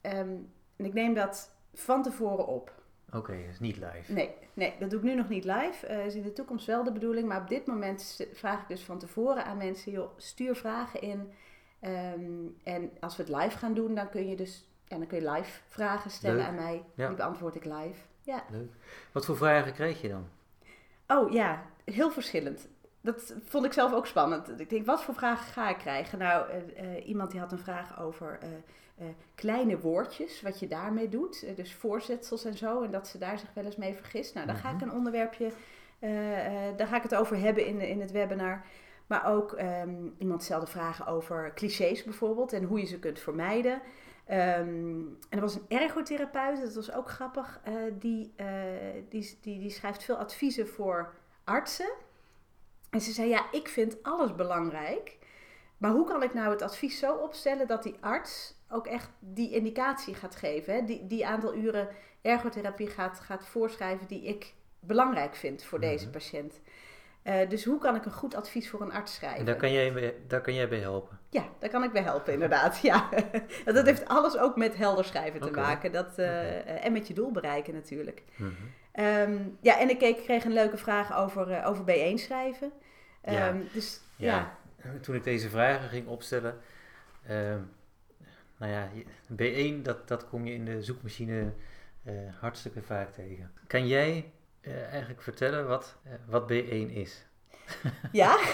Ehm, 0.00 0.36
en 0.76 0.84
ik 0.84 0.92
neem 0.92 1.14
dat 1.14 1.50
van 1.74 2.02
tevoren 2.02 2.46
op. 2.46 2.72
Oké, 3.12 3.32
dat 3.32 3.52
is 3.52 3.60
niet 3.60 3.76
live. 3.76 4.12
Nee, 4.12 4.34
nee, 4.54 4.74
dat 4.78 4.90
doe 4.90 4.98
ik 4.98 5.04
nu 5.04 5.14
nog 5.14 5.28
niet 5.28 5.44
live. 5.44 5.86
Eh 5.86 6.06
is 6.06 6.14
in 6.14 6.22
de 6.22 6.32
toekomst 6.32 6.66
wel 6.66 6.84
de 6.84 6.92
bedoeling. 6.92 7.28
Maar 7.28 7.40
op 7.40 7.48
dit 7.48 7.66
moment 7.66 8.26
vraag 8.32 8.60
ik 8.60 8.68
dus 8.68 8.82
van 8.82 8.98
tevoren 8.98 9.44
aan 9.44 9.56
mensen, 9.56 9.92
joh, 9.92 10.10
stuur 10.16 10.56
vragen 10.56 11.00
in. 11.00 11.32
Ehm, 11.80 12.46
en 12.64 12.90
als 13.00 13.16
we 13.16 13.22
het 13.22 13.32
live 13.32 13.58
gaan 13.58 13.74
doen, 13.74 13.94
dan 13.94 14.08
kun 14.08 14.28
je 14.28 14.36
dus 14.36 14.68
ja, 14.84 14.98
dan 14.98 15.06
kun 15.06 15.20
je 15.20 15.30
live 15.30 15.60
vragen 15.66 16.10
stellen 16.10 16.36
Leuk. 16.36 16.46
aan 16.46 16.54
mij. 16.54 16.84
Ja. 16.94 17.06
Die 17.06 17.16
beantwoord 17.16 17.54
ik 17.54 17.64
live. 17.64 18.04
Ja. 18.22 18.44
Leuk. 18.50 18.72
Wat 19.12 19.24
voor 19.24 19.36
vragen 19.36 19.72
kreeg 19.72 20.00
je 20.00 20.08
dan? 20.08 20.28
Oh 21.06 21.32
ja, 21.32 21.62
heel 21.84 22.10
verschillend. 22.10 22.68
Dat 23.06 23.34
vond 23.44 23.64
ik 23.64 23.72
zelf 23.72 23.92
ook 23.92 24.06
spannend. 24.06 24.60
Ik 24.60 24.70
denk, 24.70 24.86
wat 24.86 25.02
voor 25.02 25.14
vragen 25.14 25.46
ga 25.52 25.68
ik 25.68 25.78
krijgen? 25.78 26.18
Nou, 26.18 26.50
eh, 26.50 26.96
eh, 26.96 27.08
iemand 27.08 27.30
die 27.30 27.40
had 27.40 27.52
een 27.52 27.58
vraag 27.58 28.00
over 28.00 28.38
eh, 28.98 29.06
kleine 29.34 29.78
woordjes, 29.78 30.42
wat 30.42 30.60
je 30.60 30.68
daarmee 30.68 31.08
doet. 31.08 31.56
Dus 31.56 31.74
voorzetsels 31.74 32.44
en 32.44 32.56
zo, 32.56 32.82
en 32.82 32.90
dat 32.90 33.08
ze 33.08 33.18
daar 33.18 33.38
zich 33.38 33.54
wel 33.54 33.64
eens 33.64 33.76
mee 33.76 33.94
vergist. 33.94 34.34
Nou, 34.34 34.46
daar 34.46 34.56
ga 34.56 34.68
ik 34.70 34.74
Mhm. 34.74 34.84
een 34.84 34.92
onderwerpje, 34.92 35.50
daar 36.76 36.86
ga 36.86 36.96
ik 36.96 37.02
het 37.02 37.14
over 37.14 37.38
hebben 37.38 37.66
in, 37.66 37.80
in 37.80 38.00
het 38.00 38.10
webinar. 38.10 38.64
Maar 39.06 39.26
ook 39.26 39.52
ehm, 39.52 40.08
iemand 40.18 40.42
stelde 40.42 40.66
vragen 40.66 41.06
over 41.06 41.52
clichés 41.54 42.04
bijvoorbeeld 42.04 42.52
en 42.52 42.64
hoe 42.64 42.80
je 42.80 42.86
ze 42.86 42.98
kunt 42.98 43.18
vermijden. 43.18 43.80
Ehm, 44.26 44.98
en 45.28 45.28
er 45.28 45.40
was 45.40 45.54
een 45.54 45.78
ergotherapeut, 45.78 46.60
dat 46.60 46.74
was 46.74 46.92
ook 46.92 47.10
grappig, 47.10 47.60
die, 47.98 48.34
die, 49.08 49.38
die, 49.40 49.58
die 49.58 49.70
schrijft 49.70 50.02
veel 50.04 50.16
adviezen 50.16 50.68
voor 50.68 51.14
artsen. 51.44 52.04
En 52.96 53.02
ze 53.02 53.12
zei, 53.12 53.28
ja, 53.28 53.46
ik 53.52 53.68
vind 53.68 53.96
alles 54.02 54.34
belangrijk. 54.34 55.16
Maar 55.78 55.90
hoe 55.90 56.06
kan 56.06 56.22
ik 56.22 56.34
nou 56.34 56.50
het 56.50 56.62
advies 56.62 56.98
zo 56.98 57.14
opstellen 57.14 57.66
dat 57.66 57.82
die 57.82 57.96
arts 58.00 58.54
ook 58.70 58.86
echt 58.86 59.10
die 59.18 59.50
indicatie 59.54 60.14
gaat 60.14 60.36
geven? 60.36 60.74
Hè? 60.74 60.84
Die, 60.84 61.06
die 61.06 61.26
aantal 61.26 61.54
uren 61.54 61.88
ergotherapie 62.22 62.86
gaat, 62.86 63.20
gaat 63.20 63.46
voorschrijven 63.46 64.06
die 64.06 64.22
ik 64.24 64.52
belangrijk 64.80 65.34
vind 65.34 65.64
voor 65.64 65.80
deze 65.80 66.04
Mhm. 66.04 66.12
patiënt. 66.12 66.60
Eh, 67.22 67.48
dus 67.48 67.64
hoe 67.64 67.78
kan 67.78 67.94
ik 67.94 68.04
een 68.04 68.12
goed 68.12 68.34
advies 68.34 68.70
voor 68.70 68.80
een 68.80 68.92
arts 68.92 69.14
schrijven? 69.14 69.38
En 69.38 69.44
daar 69.44 69.56
kan 69.56 69.72
jij, 69.72 69.92
bij- 69.92 70.14
daar 70.26 70.40
kan 70.40 70.54
jij 70.54 70.68
bij 70.68 70.78
helpen. 70.78 71.18
Ja, 71.30 71.44
daar 71.58 71.70
kan 71.70 71.82
ik 71.82 71.92
bij 71.92 72.02
helpen, 72.02 72.32
inderdaad. 72.32 72.78
Ja. 72.90 73.08
dat 73.64 73.86
heeft 73.86 74.08
alles 74.08 74.36
ook 74.38 74.56
met 74.56 74.76
helder 74.76 75.04
schrijven 75.04 75.40
te 75.40 75.50
maken. 75.50 75.92
Dat, 75.92 76.18
eh, 76.18 76.84
En 76.84 76.92
met 76.92 77.08
je 77.08 77.14
doel 77.14 77.30
bereiken 77.32 77.74
natuurlijk. 77.74 78.22
Mhm. 78.36 78.50
Ehm, 78.92 79.38
ja, 79.60 79.78
en 79.78 79.90
ik 79.90 79.98
keek- 79.98 80.22
kreeg 80.24 80.44
een 80.44 80.52
leuke 80.52 80.76
vraag 80.76 81.16
over, 81.18 81.50
eh, 81.50 81.68
over 81.68 81.84
B1 81.84 82.18
schrijven. 82.18 82.72
Ja. 83.26 83.48
Ehm, 83.48 83.56
Dus 83.72 84.00
Ja. 84.16 84.56
ja. 84.82 84.90
Toen 85.00 85.14
ik 85.14 85.24
deze 85.24 85.48
vragen 85.48 85.88
ging 85.88 86.06
opstellen, 86.06 86.58
ehm, 87.26 87.58
nou 88.56 88.72
ja, 88.72 88.88
je- 88.94 89.04
B1, 89.78 89.82
dat, 89.82 90.08
dat 90.08 90.28
kom 90.28 90.46
je 90.46 90.52
in 90.54 90.64
de 90.64 90.82
zoekmachine 90.82 91.52
eh, 92.04 92.12
hartstikke 92.40 92.82
vaak 92.82 93.12
tegen. 93.12 93.52
Kan 93.66 93.86
jij 93.86 94.30
eh, 94.60 94.88
eigenlijk 94.90 95.22
vertellen 95.22 95.66
wat, 95.68 95.96
eh, 96.04 96.12
wat 96.26 96.42
B1 96.52 96.90
is? 96.92 97.24
Ja, 98.12 98.36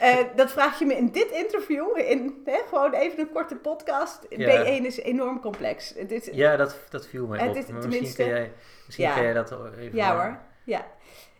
Eh, 0.00 0.16
dat 0.36 0.50
vraag 0.50 0.78
je 0.78 0.84
me 0.86 0.94
in 0.96 1.06
dit 1.12 1.30
interview, 1.30 1.98
in 1.98 2.40
hè, 2.44 2.58
gewoon 2.68 2.92
even 2.92 3.18
een 3.18 3.32
korte 3.32 3.56
podcast. 3.56 4.26
Ja. 4.28 4.64
B1 4.64 4.84
is 4.86 4.98
enorm 4.98 5.40
complex. 5.40 5.94
Het 5.94 6.10
is, 6.10 6.24
Ja, 6.32 6.56
dat, 6.56 6.78
dat 6.88 7.06
viel 7.06 7.26
mij 7.26 7.48
op. 7.48 7.56
is 7.56 7.66
maar 7.66 7.80
tenminste- 7.80 8.00
misschien, 8.00 8.26
kan 8.26 8.34
jij, 8.34 8.52
misschien 8.84 9.06
Ja. 9.06 9.14
kan 9.14 9.22
jij 9.22 9.32
dat 9.32 9.50
even 9.76 9.96
ja 9.96 10.14
hoor, 10.14 10.38
ja. 10.64 10.86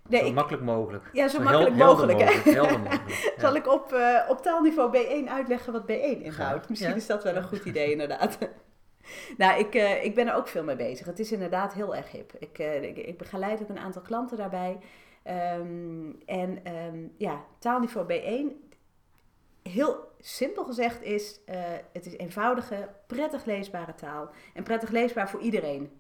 Nee, 0.08 0.20
zo 0.20 0.26
ik, 0.26 0.34
makkelijk 0.34 0.62
mogelijk. 0.62 1.10
ja, 1.12 1.28
zo 1.28 1.40
makkelijk 1.40 1.76
helder 1.76 2.06
mogelijk. 2.06 2.44
helder 2.44 2.80
mogelijk. 2.80 3.02
Ja. 3.36 3.40
Zal 3.40 3.54
ik 3.54 3.66
op, 3.66 3.92
eh, 3.92 4.20
op 4.28 4.42
taalniveau 4.42 4.96
B1 4.96 5.28
uitleggen 5.28 5.72
wat 5.72 5.82
B1 5.82 6.22
inhoudt? 6.22 6.68
Misschien 6.68 6.90
ja. 6.90 6.96
is 6.96 7.06
dat 7.06 7.22
wel 7.22 7.36
een 7.36 7.42
goed 7.42 7.64
idee, 7.64 7.90
inderdaad. 7.90 8.38
nou, 9.38 9.58
ik, 9.58 9.74
eh, 9.74 10.04
ik 10.04 10.14
ben 10.14 10.26
er 10.26 10.34
ook 10.34 10.48
veel 10.48 10.64
mee 10.64 10.76
bezig. 10.76 11.06
Het 11.06 11.18
is 11.18 11.32
inderdaad 11.32 11.72
heel 11.72 11.94
erg 11.94 12.10
hip. 12.10 12.32
Ik, 12.38 12.58
eh, 12.58 12.82
ik, 12.82 12.96
ik 12.96 13.18
begeleid 13.18 13.62
ook 13.62 13.68
een 13.68 13.78
aantal 13.78 14.02
klanten 14.02 14.36
daarbij. 14.36 14.78
Ehm, 15.22 16.10
en 16.26 16.64
ehm, 16.64 17.08
ja, 17.16 17.44
taalniveau 17.58 18.06
B1, 18.06 18.74
heel 19.62 20.08
simpel 20.20 20.64
gezegd, 20.64 21.02
is 21.02 21.40
het 21.92 22.06
is 22.06 22.16
eenvoudige, 22.16 22.88
prettig 23.06 23.44
leesbare 23.44 23.94
taal. 23.94 24.30
En 24.54 24.62
prettig 24.62 24.90
leesbaar 24.90 25.30
voor 25.30 25.40
iedereen. 25.40 25.90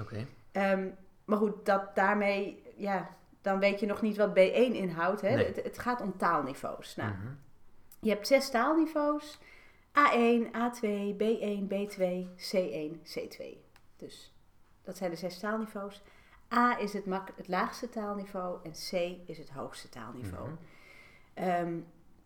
Oké. 0.00 0.26
Ehm, 0.52 0.88
maar 1.24 1.38
goed, 1.38 1.66
dat 1.66 1.94
daarmee, 1.94 2.62
ja, 2.76 3.16
dan 3.42 3.58
weet 3.58 3.80
je 3.80 3.86
nog 3.86 4.02
niet 4.02 4.16
wat 4.16 4.30
B1 4.30 4.72
inhoudt. 4.72 5.20
Hè? 5.20 5.34
Nee. 5.34 5.46
Het, 5.46 5.62
het 5.62 5.78
gaat 5.78 6.00
om 6.00 6.16
taalniveaus. 6.16 6.96
Nou, 6.96 7.10
Mhm. 7.12 7.26
je 8.00 8.10
hebt 8.10 8.26
zes 8.26 8.50
taalniveaus. 8.50 9.38
A1, 9.98 10.50
A2, 10.52 11.14
B1, 11.16 11.66
B2, 11.68 12.28
C1, 12.36 13.00
C2. 13.02 13.44
Dus 13.96 14.34
dat 14.82 14.96
zijn 14.96 15.10
de 15.10 15.16
zes 15.16 15.38
taalniveaus. 15.38 16.02
A 16.54 16.78
is 16.78 16.92
het, 16.92 17.06
mak- 17.06 17.32
het 17.36 17.48
laagste 17.48 17.88
taalniveau 17.88 18.58
en 18.62 18.70
C 18.72 18.92
is 19.28 19.38
het 19.38 19.50
hoogste 19.50 19.88
taalniveau. 19.88 20.48
Mhm. 20.48 20.56
Ehm, 21.34 21.72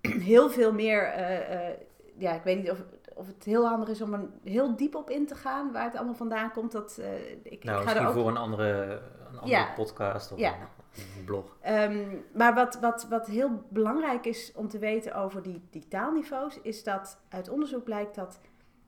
heel 0.31 0.51
veel 0.51 0.73
meer, 0.73 1.03
eh, 1.03 1.69
eh, 1.71 1.77
ja, 2.17 2.33
ik 2.33 2.43
weet 2.43 2.57
niet 2.59 2.71
of, 2.71 2.83
of 3.15 3.27
het 3.27 3.45
heel 3.45 3.67
handig 3.69 3.89
is 3.89 4.01
om 4.03 4.13
er 4.15 4.25
heel 4.45 4.77
diep 4.77 4.95
op 4.95 5.11
in 5.11 5.27
te 5.27 5.35
gaan 5.35 5.73
waar 5.73 5.85
het 5.85 5.95
allemaal 5.97 6.15
vandaan 6.15 6.53
komt. 6.53 6.73
Dat, 6.73 6.99
eh, 6.99 7.31
ik, 7.31 7.39
ik 7.43 7.65
Nou, 7.65 7.77
ga 7.77 7.83
misschien 7.85 8.03
er 8.03 8.09
ook 8.09 8.15
voor 8.15 8.29
een 8.29 8.37
andere, 8.37 8.83
een 9.31 9.39
andere 9.39 9.47
Ja. 9.47 9.73
podcast 9.75 10.33
of 10.33 10.39
Ja. 10.39 10.55
Blog. 11.25 11.57
Ehm, 11.61 12.17
maar 12.35 12.55
wat, 12.55 12.81
wat, 12.81 13.07
wat 13.09 13.27
heel 13.27 13.63
belangrijk 13.69 14.25
is 14.27 14.53
om 14.55 14.69
te 14.69 14.79
weten 14.79 15.15
over 15.15 15.43
die, 15.43 15.63
die 15.71 15.89
taalniveaus, 15.89 16.61
is 16.61 16.83
dat 16.85 17.19
uit 17.29 17.49
onderzoek 17.49 17.85
blijkt 17.85 18.15
dat 18.15 18.41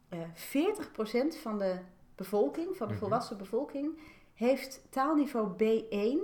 eh 0.09 0.19
40% 0.35 1.37
van 1.37 1.59
de 1.59 1.79
bevolking, 2.15 2.77
van 2.77 2.87
de 2.87 2.93
Mhm. 2.93 3.03
volwassen 3.03 3.39
bevolking, 3.39 3.99
heeft 4.35 4.83
taalniveau 4.91 5.49
B1. 5.57 6.19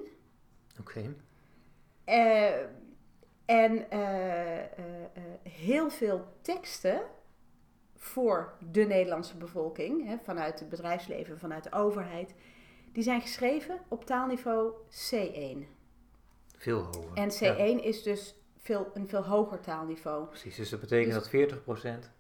Oké. 0.81 1.15
eh, 2.05 2.61
en 3.45 3.91
eh, 3.91 4.59
eh, 4.59 4.65
eh, 5.15 5.23
heel 5.43 5.91
veel 5.91 6.25
teksten 6.41 7.01
voor 7.97 8.53
de 8.71 8.83
Nederlandse 8.85 9.37
bevolking, 9.37 10.07
hè, 10.07 10.17
vanuit 10.19 10.61
het 10.61 10.69
bedrijfsleven, 10.69 11.39
vanuit 11.39 11.65
de 11.65 11.73
overheid, 11.73 12.35
die 12.93 13.03
zijn 13.03 13.21
geschreven 13.21 13.79
op 13.89 14.05
taalniveau 14.05 14.73
C1. 15.11 15.59
Veel 16.57 16.83
hoger. 16.83 17.11
En 17.15 17.31
Ja, 17.39 17.55
C1 17.57 17.83
is 17.85 18.03
dus 18.03 18.35
veel, 18.59 18.91
een 18.95 19.09
veel 19.09 19.25
hoger 19.25 19.61
taalniveau. 19.61 20.27
precies, 20.27 20.57
dus 20.57 20.71
dat 20.71 20.81
betekent 20.81 21.13
Dus- 21.15 21.23
dat 21.23 21.29
40% 21.31 22.11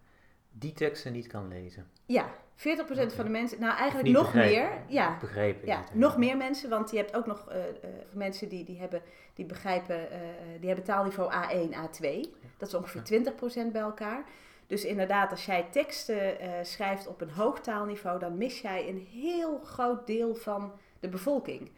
die 0.52 0.72
teksten 0.72 1.12
niet 1.12 1.26
kan 1.26 1.48
lezen. 1.48 1.90
Ja, 2.06 2.30
40% 2.54 3.06
Oké. 3.06 3.14
van 3.16 3.24
de 3.24 3.30
mensen, 3.30 3.60
nou 3.60 3.76
eigenlijk 3.76 4.08
nog 4.08 4.34
meer. 4.34 4.70
Ja, 4.88 5.18
Begrijpen. 5.20 5.66
ja 5.66 5.84
nog 5.92 6.16
meer 6.16 6.36
mensen, 6.36 6.70
want 6.70 6.90
je 6.90 6.96
hebt 6.96 7.14
ook 7.16 7.26
nog 7.26 7.48
eh, 7.48 7.68
eh, 7.68 7.74
mensen 8.12 8.48
die, 8.48 8.64
die, 8.64 8.78
hebben, 8.78 9.02
die 9.34 9.44
begrijpen, 9.46 10.10
eh, 10.10 10.18
die 10.58 10.66
hebben 10.66 10.84
taalniveau 10.84 11.32
A1, 11.32 11.74
A2. 11.74 12.30
Dat 12.58 12.68
is 12.68 12.74
ongeveer 12.74 13.02
20% 13.02 13.72
bij 13.72 13.80
elkaar. 13.82 14.24
Dus 14.70 14.84
inderdaad, 14.84 15.30
als 15.30 15.46
jij 15.46 15.66
teksten 15.70 16.40
eh, 16.40 16.50
schrijft 16.62 17.06
op 17.06 17.20
een 17.20 17.30
hoog 17.30 17.60
taalniveau, 17.60 18.18
dan 18.18 18.38
mis 18.38 18.60
jij 18.60 18.88
een 18.88 19.06
heel 19.12 19.58
groot 19.64 20.06
deel 20.06 20.34
van 20.34 20.72
de 21.00 21.08
bevolking. 21.08 21.70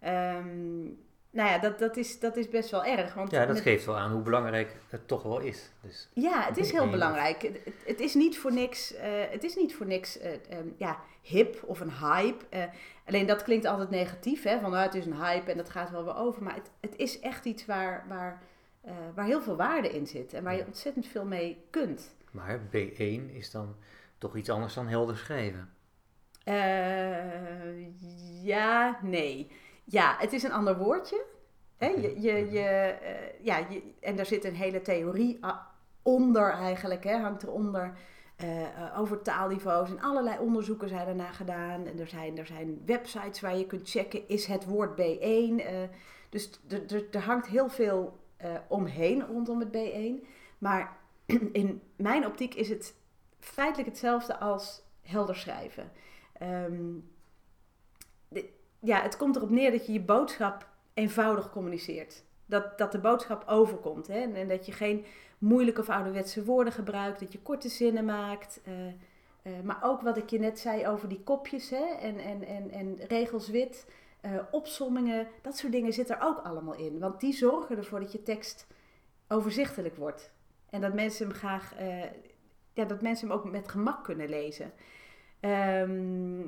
Ehm, 0.00 0.82
nou 1.30 1.48
ja, 1.48 1.58
dat, 1.58 1.78
dat, 1.78 1.96
is, 1.96 2.18
dat 2.20 2.36
is 2.36 2.48
best 2.48 2.70
wel 2.70 2.84
erg. 2.84 3.14
Want 3.14 3.30
Ja, 3.30 3.44
dat 3.46 3.54
met- 3.54 3.62
geeft 3.62 3.84
wel 3.84 3.96
aan 3.96 4.12
hoe 4.12 4.22
belangrijk 4.22 4.76
het 4.88 5.08
toch 5.08 5.22
wel 5.22 5.38
is. 5.40 5.70
Dus, 5.80 6.08
Ja, 6.14 6.42
het 6.42 6.56
is 6.56 6.72
heel 6.72 6.88
belangrijk. 6.90 7.42
Het, 7.42 7.58
het- 7.86 8.00
is 8.00 8.14
niet 8.14 8.38
voor 8.38 8.52
niks, 8.52 8.94
eh, 8.94 9.08
het 9.30 9.44
is 9.44 9.56
niet 9.56 9.74
voor 9.74 9.86
niks 9.86 10.18
eh, 10.18 10.32
ehm, 10.32 10.66
ja, 10.76 10.98
hip 11.22 11.62
of 11.66 11.80
een 11.80 11.92
hype. 11.92 12.44
Alleen 13.06 13.26
dat 13.26 13.42
klinkt 13.42 13.64
altijd 13.66 13.90
negatief, 13.90 14.42
hè? 14.42 14.60
van 14.60 14.70
nou, 14.70 14.82
het 14.84 14.94
is 14.94 15.06
een 15.06 15.22
hype 15.24 15.50
en 15.50 15.56
dat 15.56 15.70
gaat 15.70 15.90
wel 15.90 16.04
weer 16.04 16.16
over. 16.16 16.42
Maar 16.42 16.54
het, 16.54 16.70
het 16.80 16.96
is 16.96 17.20
echt 17.20 17.44
iets 17.44 17.66
waar, 17.66 18.04
waar, 18.08 18.42
waar 19.14 19.24
heel 19.26 19.42
veel 19.42 19.56
waarde 19.56 19.88
in 19.90 20.06
zit 20.06 20.32
en 20.34 20.44
waar 20.44 20.56
je 20.56 20.66
ontzettend 20.66 21.06
veel 21.06 21.24
mee 21.24 21.64
kunt. 21.70 22.14
Maar 22.30 22.58
B1 22.60 23.32
is 23.32 23.50
dan 23.50 23.76
toch 24.18 24.36
iets 24.36 24.50
anders 24.50 24.74
dan 24.74 24.88
helder 24.88 25.16
schrijven. 25.16 25.70
Eh, 26.44 28.44
ja, 28.44 28.98
nee. 29.02 29.50
Ja, 29.84 30.16
het 30.18 30.32
is 30.32 30.42
een 30.42 30.52
ander 30.52 30.78
woordje. 30.78 31.24
Hè? 31.76 31.86
Je, 31.86 32.20
je, 32.20 32.50
je, 32.50 32.60
eh, 32.60 33.44
ja, 33.44 33.56
je, 33.56 33.82
en 34.00 34.16
daar 34.16 34.26
zit 34.26 34.44
een 34.44 34.54
hele 34.54 34.82
theorie 34.82 35.44
a- 35.44 35.66
onder 36.02 36.50
eigenlijk, 36.52 37.04
hè? 37.04 37.16
hangt 37.16 37.42
eronder. 37.42 37.92
eh, 38.36 38.98
over 38.98 39.22
taalniveaus 39.22 39.90
en 39.90 40.00
allerlei 40.00 40.38
onderzoeken 40.38 40.88
zijn 40.88 41.08
ernaar 41.08 41.32
gedaan. 41.34 41.86
En 41.86 41.98
er 41.98 42.06
zijn, 42.08 42.38
er 42.38 42.46
zijn 42.46 42.82
websites 42.86 43.40
waar 43.40 43.56
je 43.56 43.66
kunt 43.66 43.90
checken, 43.90 44.28
is 44.28 44.46
het 44.46 44.64
woord 44.64 45.00
B1? 45.00 45.64
Eh, 45.66 45.82
dus 46.28 46.50
er 47.10 47.20
hangt 47.20 47.46
heel 47.46 47.68
veel 47.68 48.18
omheen 48.68 49.26
rondom 49.26 49.60
het 49.60 49.68
B1. 49.76 50.26
Maar 50.58 50.96
in 51.52 51.82
mijn 51.96 52.26
optiek 52.26 52.54
is 52.54 52.68
het 52.68 52.94
feitelijk 53.38 53.88
hetzelfde 53.88 54.38
als 54.38 54.82
helder 55.02 55.36
schrijven. 55.36 55.90
Ehm, 56.32 56.92
ja, 58.80 59.02
het 59.02 59.16
komt 59.16 59.36
erop 59.36 59.50
neer 59.50 59.70
dat 59.70 59.86
je 59.86 59.92
je 59.92 60.00
boodschap 60.00 60.68
eenvoudig 60.94 61.50
communiceert. 61.50 62.24
Dat, 62.46 62.78
dat 62.78 62.92
de 62.92 62.98
boodschap 62.98 63.48
overkomt. 63.48 64.06
Hè? 64.06 64.18
En, 64.18 64.48
dat 64.48 64.66
je 64.66 64.72
geen 64.72 65.04
moeilijke 65.38 65.80
of 65.80 65.88
ouderwetse 65.88 66.44
woorden 66.44 66.72
gebruikt. 66.72 67.20
Dat 67.20 67.32
je 67.32 67.38
korte 67.42 67.68
zinnen 67.68 68.04
maakt. 68.04 68.60
eh, 68.64 68.86
eh, 69.42 69.62
maar 69.64 69.78
ook 69.82 70.00
wat 70.00 70.16
ik 70.16 70.30
je 70.30 70.38
net 70.38 70.58
zei 70.58 70.86
over 70.86 71.08
die 71.08 71.20
kopjes 71.24 71.70
hè? 71.70 71.84
En, 71.84 72.18
en, 72.18 72.44
en, 72.44 72.70
en 72.70 72.96
regels 73.08 73.48
wit. 73.48 73.86
eh, 74.20 74.38
opsommingen. 74.50 75.28
Dat 75.42 75.56
soort 75.56 75.72
dingen 75.72 75.92
zitten 75.92 76.16
er 76.18 76.26
ook 76.26 76.38
allemaal 76.38 76.74
in. 76.74 76.98
Want 76.98 77.20
die 77.20 77.32
zorgen 77.32 77.76
ervoor 77.76 78.00
dat 78.00 78.12
je 78.12 78.22
tekst 78.22 78.66
overzichtelijk 79.28 79.96
wordt. 79.96 80.30
En 80.70 80.80
dat 80.80 80.94
mensen 80.94 81.26
hem 81.26 81.36
graag... 81.36 81.74
eh, 81.74 82.02
ja, 82.72 82.84
dat 82.84 83.02
mensen 83.02 83.28
hem 83.28 83.36
ook 83.36 83.50
met 83.50 83.68
gemak 83.68 84.04
kunnen 84.04 84.28
lezen. 84.28 84.72
Ehm, 85.40 86.40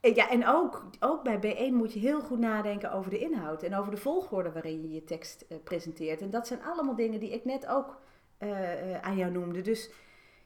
en 0.00 0.14
ja, 0.14 0.30
en 0.30 0.46
ook, 0.46 0.90
ook 1.00 1.22
bij 1.22 1.38
B1 1.38 1.72
moet 1.72 1.92
je 1.92 1.98
heel 1.98 2.20
goed 2.20 2.38
nadenken 2.38 2.92
over 2.92 3.10
de 3.10 3.18
inhoud 3.18 3.62
en 3.62 3.74
over 3.74 3.90
de 3.90 3.96
volgorde 3.96 4.52
waarin 4.52 4.82
je 4.82 4.92
je 4.92 5.04
tekst 5.04 5.40
eh, 5.48 5.56
presenteert. 5.64 6.20
En 6.20 6.30
dat 6.30 6.46
zijn 6.46 6.62
allemaal 6.62 6.94
dingen 6.94 7.20
die 7.20 7.30
ik 7.32 7.44
net 7.44 7.66
ook 7.66 8.00
eh, 8.38 8.94
eh, 8.94 9.02
aan 9.02 9.16
jou 9.16 9.32
noemde. 9.32 9.60
Dus 9.60 9.90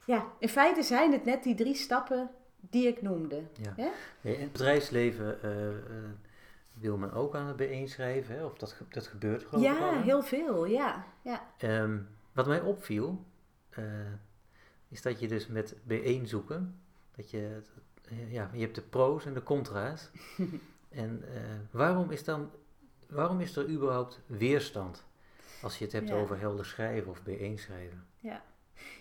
ja, 0.05 0.25
in 0.39 0.49
feite 0.49 0.83
zijn 0.83 1.11
het 1.11 1.25
net 1.25 1.43
die 1.43 1.55
drie 1.55 1.75
stappen 1.75 2.29
die 2.59 2.87
ik 2.87 3.01
noemde. 3.01 3.43
Ja. 3.53 3.73
Ja? 3.77 3.91
In 4.21 4.39
het 4.41 4.51
bedrijfsleven 4.51 5.43
eh, 5.43 5.67
eh, 5.67 5.73
wil 6.73 6.97
men 6.97 7.13
ook 7.13 7.35
aan 7.35 7.47
het 7.47 7.55
bijeen 7.55 7.87
schrijven, 7.87 8.35
hè? 8.35 8.45
of 8.45 8.53
dat, 8.57 8.77
dat 8.89 9.07
gebeurt 9.07 9.51
al. 9.51 9.59
Ja, 9.59 10.01
heel 10.01 10.21
veel, 10.23 10.65
ja. 10.65 11.05
ja. 11.21 11.41
Ehm, 11.57 11.97
wat 12.33 12.47
mij 12.47 12.61
opviel, 12.61 13.25
eh, 13.69 13.83
is 14.87 15.01
dat 15.01 15.19
je 15.19 15.27
dus 15.27 15.47
met 15.47 15.75
bijeen 15.83 16.27
zoeken, 16.27 16.79
dat 17.15 17.29
je, 17.31 17.61
ja, 18.29 18.49
je 18.53 18.59
hebt 18.59 18.75
de 18.75 18.81
pro's 18.81 19.25
en 19.25 19.33
de 19.33 19.43
contra's. 19.43 20.09
en 20.89 21.23
eh, 21.33 21.41
waarom 21.71 22.11
is 22.11 22.23
dan, 22.23 22.51
waarom 23.09 23.39
is 23.39 23.55
er 23.55 23.69
überhaupt 23.69 24.21
weerstand 24.25 25.05
als 25.61 25.77
je 25.77 25.83
het 25.83 25.93
hebt 25.93 26.09
Ja. 26.09 26.15
over 26.15 26.39
helder 26.39 26.65
schrijven 26.65 27.11
of 27.11 27.23
bijeen 27.23 27.59
schrijven? 27.59 28.05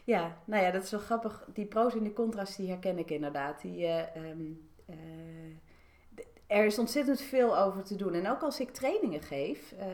Ja, 0.04 0.36
nou 0.44 0.62
ja, 0.64 0.70
dat 0.70 0.82
is 0.82 0.90
wel 0.90 1.00
grappig. 1.00 1.44
Die 1.52 1.66
pro's 1.66 1.94
en 1.94 2.02
die 2.02 2.12
contra's, 2.12 2.56
die 2.56 2.68
herken 2.68 2.98
ik 2.98 3.10
inderdaad. 3.10 3.60
Die, 3.60 3.86
eh, 3.86 4.16
ehm, 4.30 4.42
eh, 4.86 4.96
er 6.52 6.64
is 6.64 6.78
ontzettend 6.78 7.20
veel 7.20 7.58
over 7.58 7.82
te 7.82 7.96
doen. 7.96 8.14
En 8.14 8.28
ook 8.28 8.42
als 8.42 8.60
ik 8.60 8.70
trainingen 8.70 9.22
geef 9.22 9.72
eh, 9.72 9.86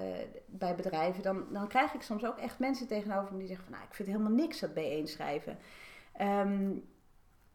bij 0.46 0.74
bedrijven, 0.74 1.22
dan, 1.22 1.44
dan 1.52 1.68
krijg 1.68 1.94
ik 1.94 2.02
soms 2.02 2.24
ook 2.24 2.38
echt 2.38 2.58
mensen 2.58 2.86
tegenover 2.86 3.32
me 3.32 3.38
die 3.38 3.46
zeggen 3.46 3.64
van, 3.64 3.74
nou, 3.74 3.86
ik 3.88 3.94
vind 3.94 4.08
helemaal 4.08 4.32
niks 4.32 4.60
dat 4.60 4.70
B1 4.70 5.02
schrijven. 5.02 5.58
Ehm, 6.12 6.70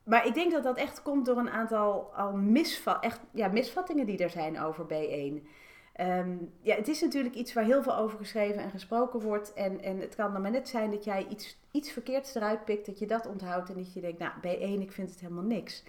maar 0.04 0.28
ik 0.28 0.34
denk 0.34 0.52
dat 0.52 0.64
dat 0.64 0.78
echt 0.78 1.02
komt 1.02 1.26
door 1.26 1.38
een 1.38 1.50
aantal 1.50 2.14
al 2.16 2.34
misva 2.34 3.02
echt, 3.02 3.20
ja, 3.32 3.48
misvattingen 3.48 4.06
die 4.06 4.18
er 4.18 4.30
zijn 4.30 4.60
over 4.60 4.86
B1. 4.86 5.48
Ehm, 5.94 6.36
ja, 6.62 6.76
het 6.76 6.88
is 6.88 7.02
natuurlijk 7.02 7.36
iets 7.36 7.54
waar 7.54 7.64
heel 7.64 7.84
veel 7.84 7.98
over 7.98 8.18
geschreven 8.18 8.62
en 8.62 8.70
gesproken 8.70 9.20
wordt. 9.20 9.54
En, 9.54 9.82
en 9.82 10.00
het 10.00 10.16
kan 10.16 10.34
dan 10.34 10.42
maar 10.42 10.52
net 10.52 10.70
zijn 10.70 10.92
dat 10.92 11.04
jij 11.04 11.28
iets, 11.30 11.58
iets 11.72 11.92
verkeerds 11.92 12.36
eruit 12.36 12.66
pikt, 12.66 12.86
dat 12.86 13.00
je 13.00 13.06
dat 13.06 13.28
onthoudt 13.28 13.70
en 13.70 13.76
dat 13.76 13.94
je 13.94 14.02
denkt, 14.02 14.20
nou, 14.20 14.32
B1, 14.34 14.82
ik 14.82 14.92
vind 14.92 15.10
het 15.10 15.20
helemaal 15.20 15.44
niks. 15.44 15.84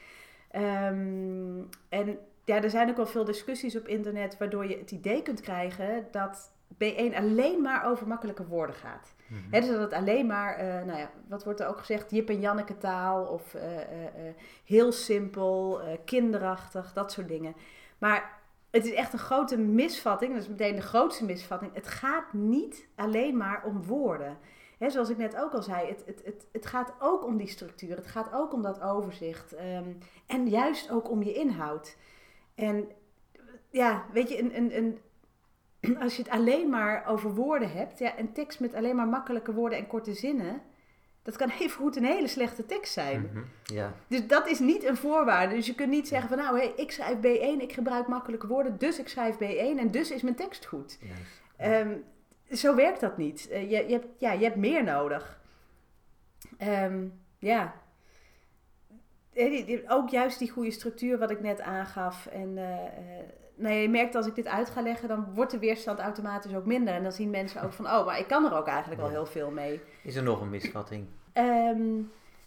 Ehm, 0.50 1.62
en 1.88 2.18
ja, 2.44 2.62
er 2.62 2.70
zijn 2.70 2.90
ook 2.90 2.96
wel 2.96 3.06
veel 3.06 3.24
discussies 3.24 3.76
op 3.76 3.88
internet 3.88 4.38
waardoor 4.38 4.66
je 4.66 4.78
het 4.78 4.90
idee 4.90 5.22
kunt 5.22 5.40
krijgen 5.40 6.06
dat 6.10 6.52
B1 6.74 7.16
alleen 7.16 7.62
maar 7.62 7.86
over 7.86 8.06
makkelijke 8.06 8.46
woorden 8.46 8.74
gaat. 8.74 9.14
Hè, 9.50 9.60
dus 9.60 9.68
dat 9.68 9.80
het 9.80 9.92
alleen 9.92 10.26
maar, 10.26 10.56
eh, 10.56 10.84
nou 10.84 10.98
ja, 10.98 11.10
wat 11.28 11.44
wordt 11.44 11.60
er 11.60 11.68
ook 11.68 11.78
gezegd, 11.78 12.10
Jip 12.10 12.28
en 12.28 12.40
Janneke 12.40 12.78
taal 12.78 13.24
of 13.24 13.54
eh, 13.54 13.80
eh, 13.80 14.34
heel 14.64 14.92
simpel, 14.92 15.80
kinderachtig, 16.04 16.92
dat 16.92 17.12
soort 17.12 17.28
dingen. 17.28 17.54
Maar 17.98 18.38
het 18.70 18.84
is 18.84 18.92
echt 18.92 19.12
een 19.12 19.18
grote 19.18 19.58
misvatting, 19.58 20.32
dat 20.32 20.42
is 20.42 20.48
meteen 20.48 20.76
de 20.76 20.82
grootste 20.82 21.24
misvatting. 21.24 21.74
Het 21.74 21.88
gaat 21.88 22.32
niet 22.32 22.88
alleen 22.94 23.36
maar 23.36 23.62
om 23.64 23.82
woorden. 23.82 24.38
Zoals 24.78 25.10
ik 25.10 25.16
net 25.16 25.36
ook 25.36 25.52
al 25.52 25.62
zei, 25.62 25.88
het, 25.88 26.02
het, 26.06 26.22
het, 26.24 26.46
het 26.52 26.66
gaat 26.66 26.94
ook 26.98 27.24
om 27.24 27.36
die 27.36 27.46
structuur, 27.46 27.96
het 27.96 28.06
gaat 28.06 28.32
ook 28.32 28.52
om 28.52 28.62
dat 28.62 28.80
overzicht 28.80 29.52
ehm, 29.52 29.92
en 30.26 30.48
juist 30.48 30.90
ook 30.90 31.10
om 31.10 31.22
je 31.22 31.32
inhoud. 31.32 31.96
En 32.54 32.88
ja, 33.70 34.04
weet 34.12 34.28
je, 34.28 34.38
een, 34.38 34.56
een, 34.56 34.76
een, 34.76 35.98
als 36.02 36.16
je 36.16 36.22
het 36.22 36.30
alleen 36.30 36.68
maar 36.68 37.06
over 37.06 37.34
woorden 37.34 37.72
hebt, 37.72 37.98
ja, 37.98 38.18
een 38.18 38.32
tekst 38.32 38.60
met 38.60 38.74
alleen 38.74 38.96
maar 38.96 39.06
makkelijke 39.06 39.52
woorden 39.52 39.78
en 39.78 39.86
korte 39.86 40.14
zinnen, 40.14 40.62
dat 41.22 41.36
kan 41.36 41.50
even 41.50 41.80
goed 41.80 41.96
een 41.96 42.04
hele 42.04 42.28
slechte 42.28 42.66
tekst 42.66 42.92
zijn. 42.92 43.30
Ja, 43.64 43.94
Dus 44.06 44.26
dat 44.26 44.46
is 44.48 44.58
niet 44.58 44.84
een 44.84 44.96
voorwaarde. 44.96 45.54
Dus 45.54 45.66
je 45.66 45.74
kunt 45.74 45.90
niet 45.90 46.08
zeggen 46.08 46.28
van 46.28 46.38
nou, 46.38 46.58
hey, 46.58 46.72
ik 46.76 46.90
schrijf 46.90 47.16
B1, 47.16 47.62
ik 47.62 47.72
gebruik 47.72 48.06
makkelijke 48.06 48.46
woorden, 48.46 48.78
dus 48.78 48.98
ik 48.98 49.08
schrijf 49.08 49.34
B1 49.34 49.78
en 49.78 49.90
dus 49.90 50.10
is 50.10 50.22
mijn 50.22 50.34
tekst 50.34 50.64
goed. 50.64 50.98
juist. 51.00 51.42
Ehm, 51.56 51.96
zo 52.56 52.74
werkt 52.74 53.00
dat 53.00 53.16
niet. 53.16 53.48
Eh, 53.48 53.70
je, 53.70 53.86
je, 53.86 53.92
hebt, 53.92 54.06
ja, 54.18 54.32
je 54.32 54.44
hebt 54.44 54.56
meer 54.56 54.84
nodig. 54.84 55.40
Ehm, 56.58 57.06
ja. 57.38 57.74
Ook 59.88 60.08
juist 60.08 60.38
die 60.38 60.50
goede 60.50 60.70
structuur 60.70 61.18
wat 61.18 61.30
ik 61.30 61.40
net 61.40 61.60
aangaf. 61.60 62.26
En 62.26 62.54
nou 63.56 63.74
ja, 63.74 63.80
je 63.80 63.88
merkt 63.88 64.14
als 64.14 64.26
ik 64.26 64.34
dit 64.34 64.46
uit 64.46 64.70
ga 64.70 64.82
leggen, 64.82 65.08
dan 65.08 65.34
wordt 65.34 65.50
de 65.50 65.58
weerstand 65.58 65.98
automatisch 65.98 66.54
ook 66.54 66.66
minder. 66.66 66.94
En 66.94 67.02
dan 67.02 67.12
zien 67.12 67.30
mensen 67.30 67.62
ook 67.62 67.72
van, 67.72 67.84
oh, 67.86 68.06
maar 68.06 68.18
ik 68.18 68.26
kan 68.26 68.44
er 68.44 68.56
ook 68.56 68.66
eigenlijk 68.66 69.00
wel 69.00 69.10
heel 69.10 69.26
veel 69.26 69.50
mee. 69.50 69.80
Is 70.02 70.16
er 70.16 70.22
nog 70.22 70.40
een 70.40 70.50
misvatting? 70.50 71.06
Ehm, 71.32 72.00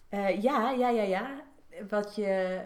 eh, 0.09 0.41
ja, 0.41 0.71
ja, 0.71 0.89
ja, 0.89 1.03
ja. 1.03 1.41
Wat 1.89 2.15
je. 2.15 2.59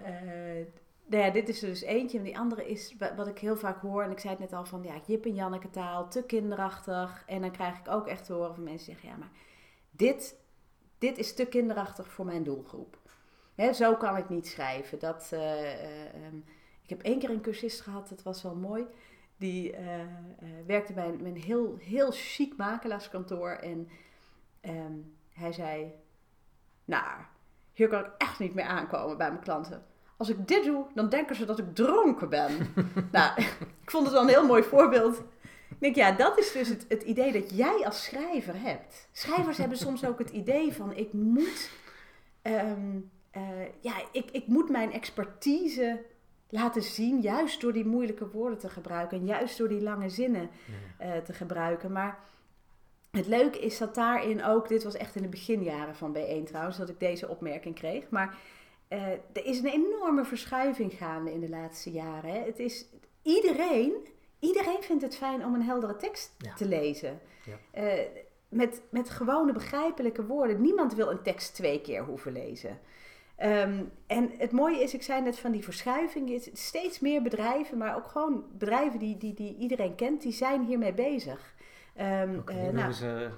nou 1.05 1.23
ja, 1.23 1.29
dit 1.29 1.49
is 1.49 1.61
er 1.61 1.67
dus 1.69 1.81
eentje. 1.81 2.17
En 2.17 2.23
die 2.23 2.37
andere 2.37 2.69
is 2.69 2.95
wa- 2.99 3.15
wat 3.15 3.27
ik 3.27 3.39
heel 3.39 3.55
vaak 3.57 3.81
hoor. 3.81 4.03
En 4.03 4.11
ik 4.11 4.19
zei 4.19 4.33
het 4.33 4.41
net 4.41 4.53
al 4.53 4.65
van 4.65 4.83
ja, 4.83 4.93
Jip 5.07 5.25
en 5.25 5.33
Janneke 5.35 5.69
taal, 5.69 6.07
te 6.09 6.23
kinderachtig. 6.23 7.23
En 7.27 7.41
dan 7.41 7.51
krijg 7.51 7.77
ik 7.79 7.87
ook 7.89 8.07
echt 8.07 8.25
te 8.25 8.33
horen 8.33 8.53
van 8.55 8.63
mensen 8.63 8.85
die 8.85 8.95
zeggen: 8.95 9.09
ja, 9.09 9.25
maar 9.25 9.31
dit, 9.91 10.35
dit 10.97 11.17
is 11.17 11.33
te 11.33 11.45
kinderachtig 11.45 12.07
voor 12.11 12.25
mijn 12.25 12.43
doelgroep. 12.43 12.97
Hè, 13.61 13.73
zo 13.73 13.95
kan 13.95 14.17
ik 14.17 14.29
niet 14.29 14.47
schrijven. 14.47 14.99
Dat, 14.99 15.29
eh, 15.31 15.73
eh, 15.73 16.05
ehm, 16.05 16.37
ik 16.81 16.89
heb 16.89 17.01
één 17.01 17.19
keer 17.19 17.29
een 17.29 17.41
cursist 17.41 17.81
gehad, 17.81 18.09
dat 18.09 18.23
was 18.23 18.43
wel 18.43 18.55
mooi. 18.55 18.85
Die 19.37 19.75
eh, 19.75 19.85
werkte 20.65 20.93
bij 20.93 21.07
een, 21.07 21.25
een 21.25 21.37
heel, 21.37 21.77
heel 21.79 22.11
chic 22.11 22.57
makelaarskantoor. 22.57 23.49
En 23.49 23.89
ehm, 24.61 24.93
hij 25.33 25.51
zei: 25.51 25.93
Nou, 26.85 27.05
hier 27.73 27.87
kan 27.87 27.99
ik 27.99 28.11
echt 28.17 28.39
niet 28.39 28.53
meer 28.53 28.65
aankomen 28.65 29.17
bij 29.17 29.29
mijn 29.29 29.43
klanten. 29.43 29.85
Als 30.17 30.29
ik 30.29 30.47
dit 30.47 30.63
doe, 30.63 30.85
dan 30.93 31.09
denken 31.09 31.35
ze 31.35 31.45
dat 31.45 31.59
ik 31.59 31.75
dronken 31.75 32.29
ben. 32.29 32.73
nou, 33.11 33.41
ik 33.81 33.91
vond 33.91 34.03
het 34.03 34.13
wel 34.13 34.23
een 34.23 34.29
heel 34.29 34.47
mooi 34.47 34.63
voorbeeld. 34.63 35.17
Ik 35.69 35.79
denk, 35.79 35.95
ja, 35.95 36.11
dat 36.11 36.37
is 36.37 36.51
dus 36.51 36.67
het, 36.67 36.85
het 36.87 37.03
idee 37.03 37.31
dat 37.31 37.57
jij 37.57 37.85
als 37.85 38.03
schrijver 38.03 38.61
hebt. 38.61 39.09
Schrijvers 39.11 39.57
hebben 39.57 39.77
soms 39.77 40.05
ook 40.05 40.19
het 40.19 40.29
idee 40.29 40.73
van, 40.73 40.95
ik 40.95 41.13
moet, 41.13 41.69
ehm, 42.41 42.97
eh, 43.31 43.41
ja, 43.79 43.93
ik, 44.11 44.31
ik 44.31 44.47
moet 44.47 44.69
mijn 44.69 44.91
expertise 44.91 46.01
laten 46.49 46.81
zien, 46.83 47.21
juist 47.21 47.61
door 47.61 47.73
die 47.73 47.85
moeilijke 47.85 48.29
woorden 48.29 48.57
te 48.59 48.69
gebruiken 48.69 49.17
en 49.17 49.25
juist 49.25 49.57
door 49.57 49.67
die 49.67 49.81
lange 49.81 50.09
zinnen 50.09 50.49
eh, 50.97 51.17
te 51.17 51.33
gebruiken. 51.33 51.91
Maar 51.91 52.19
het 53.11 53.27
leuke 53.27 53.59
is 53.59 53.77
dat 53.77 53.95
daarin 53.95 54.43
ook, 54.43 54.67
dit 54.67 54.83
was 54.83 54.95
echt 54.95 55.15
in 55.15 55.21
de 55.21 55.27
beginjaren 55.27 55.95
van 55.95 56.17
B1 56.17 56.43
trouwens, 56.43 56.77
dat 56.77 56.89
ik 56.89 56.99
deze 56.99 57.27
opmerking 57.27 57.75
kreeg. 57.75 58.09
Maar 58.09 58.37
eh, 58.87 59.07
er 59.11 59.45
is 59.45 59.59
een 59.59 59.65
enorme 59.65 60.25
verschuiving 60.25 60.93
gaande 60.93 61.31
in 61.33 61.39
de 61.39 61.49
laatste 61.49 61.91
jaren. 61.91 62.31
Hè. 62.31 62.39
Het 62.45 62.59
is, 62.59 62.85
iedereen, 63.21 63.93
iedereen 64.39 64.81
vindt 64.83 65.03
het 65.03 65.15
fijn 65.15 65.45
om 65.45 65.53
een 65.53 65.61
heldere 65.63 65.95
tekst 65.95 66.35
Ja. 66.37 66.53
te 66.53 66.65
lezen. 66.65 67.19
Ja. 67.73 67.97
Met, 68.49 68.81
met 68.89 69.09
gewone 69.09 69.51
begrijpelijke 69.53 70.25
woorden. 70.25 70.61
Niemand 70.61 70.93
wil 70.93 71.09
een 71.11 71.21
tekst 71.21 71.55
twee 71.55 71.81
keer 71.81 72.03
hoeven 72.03 72.31
lezen. 72.31 72.79
Ehm, 73.41 73.83
en 74.07 74.31
het 74.37 74.51
mooie 74.51 74.81
is, 74.83 74.93
ik 74.93 75.03
zei 75.03 75.21
net 75.21 75.39
van 75.39 75.51
die 75.51 75.63
verschuiving, 75.63 76.29
is 76.29 76.49
steeds 76.53 76.99
meer 76.99 77.21
bedrijven, 77.21 77.77
maar 77.77 77.95
ook 77.95 78.07
gewoon 78.07 78.43
bedrijven 78.57 78.99
die, 78.99 79.17
die, 79.17 79.33
die 79.33 79.55
iedereen 79.57 79.95
kent, 79.95 80.21
die 80.21 80.31
zijn 80.31 80.63
hiermee 80.63 80.93
bezig. 80.93 81.53
Ehm, 81.95 82.39
eh, 82.45 82.69
nou, 82.71 82.93
eh, 83.03 83.31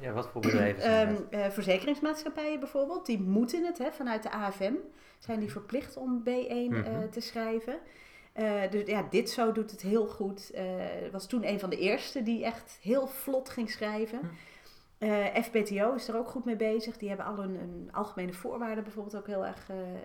ja, 0.00 0.12
wat 0.12 0.28
voor 0.28 0.40
bedrijven 0.50 0.82
zijn 0.82 1.08
Ehm, 1.08 1.22
eh, 1.30 1.50
verzekeringsmaatschappijen 1.50 2.60
bijvoorbeeld, 2.60 3.06
die 3.06 3.20
moeten 3.20 3.64
het 3.64 3.78
hè, 3.78 3.92
vanuit 3.92 4.22
de 4.22 4.30
AFM. 4.30 4.74
Zijn 5.18 5.40
die 5.40 5.50
verplicht 5.50 5.96
om 5.96 6.22
B1 6.24 6.28
eh, 6.28 6.68
Mhm. 6.68 7.08
te 7.10 7.20
schrijven. 7.20 7.78
Dus 8.70 8.86
ja, 8.86 9.06
dit 9.10 9.30
zo 9.30 9.52
doet 9.52 9.70
het 9.70 9.82
heel 9.82 10.06
goed. 10.06 10.52
Was 11.12 11.26
toen 11.26 11.48
een 11.48 11.60
van 11.60 11.70
de 11.70 11.78
eerste 11.78 12.22
die 12.22 12.44
echt 12.44 12.78
heel 12.82 13.06
vlot 13.06 13.48
ging 13.48 13.70
schrijven. 13.70 14.18
Hm. 14.18 14.26
Eh, 15.00 15.42
FBTO 15.42 15.94
is 15.94 16.08
er 16.08 16.16
ook 16.16 16.28
goed 16.28 16.44
mee 16.44 16.56
bezig. 16.56 16.96
Die 16.96 17.08
hebben 17.08 17.26
al 17.26 17.36
hun, 17.36 17.88
algemene 17.92 18.32
voorwaarden 18.32 18.84
bijvoorbeeld 18.84 19.16
ook 19.16 19.26
heel 19.26 19.46
erg 19.46 19.70
eh, 19.70 19.94
eh, 19.94 19.98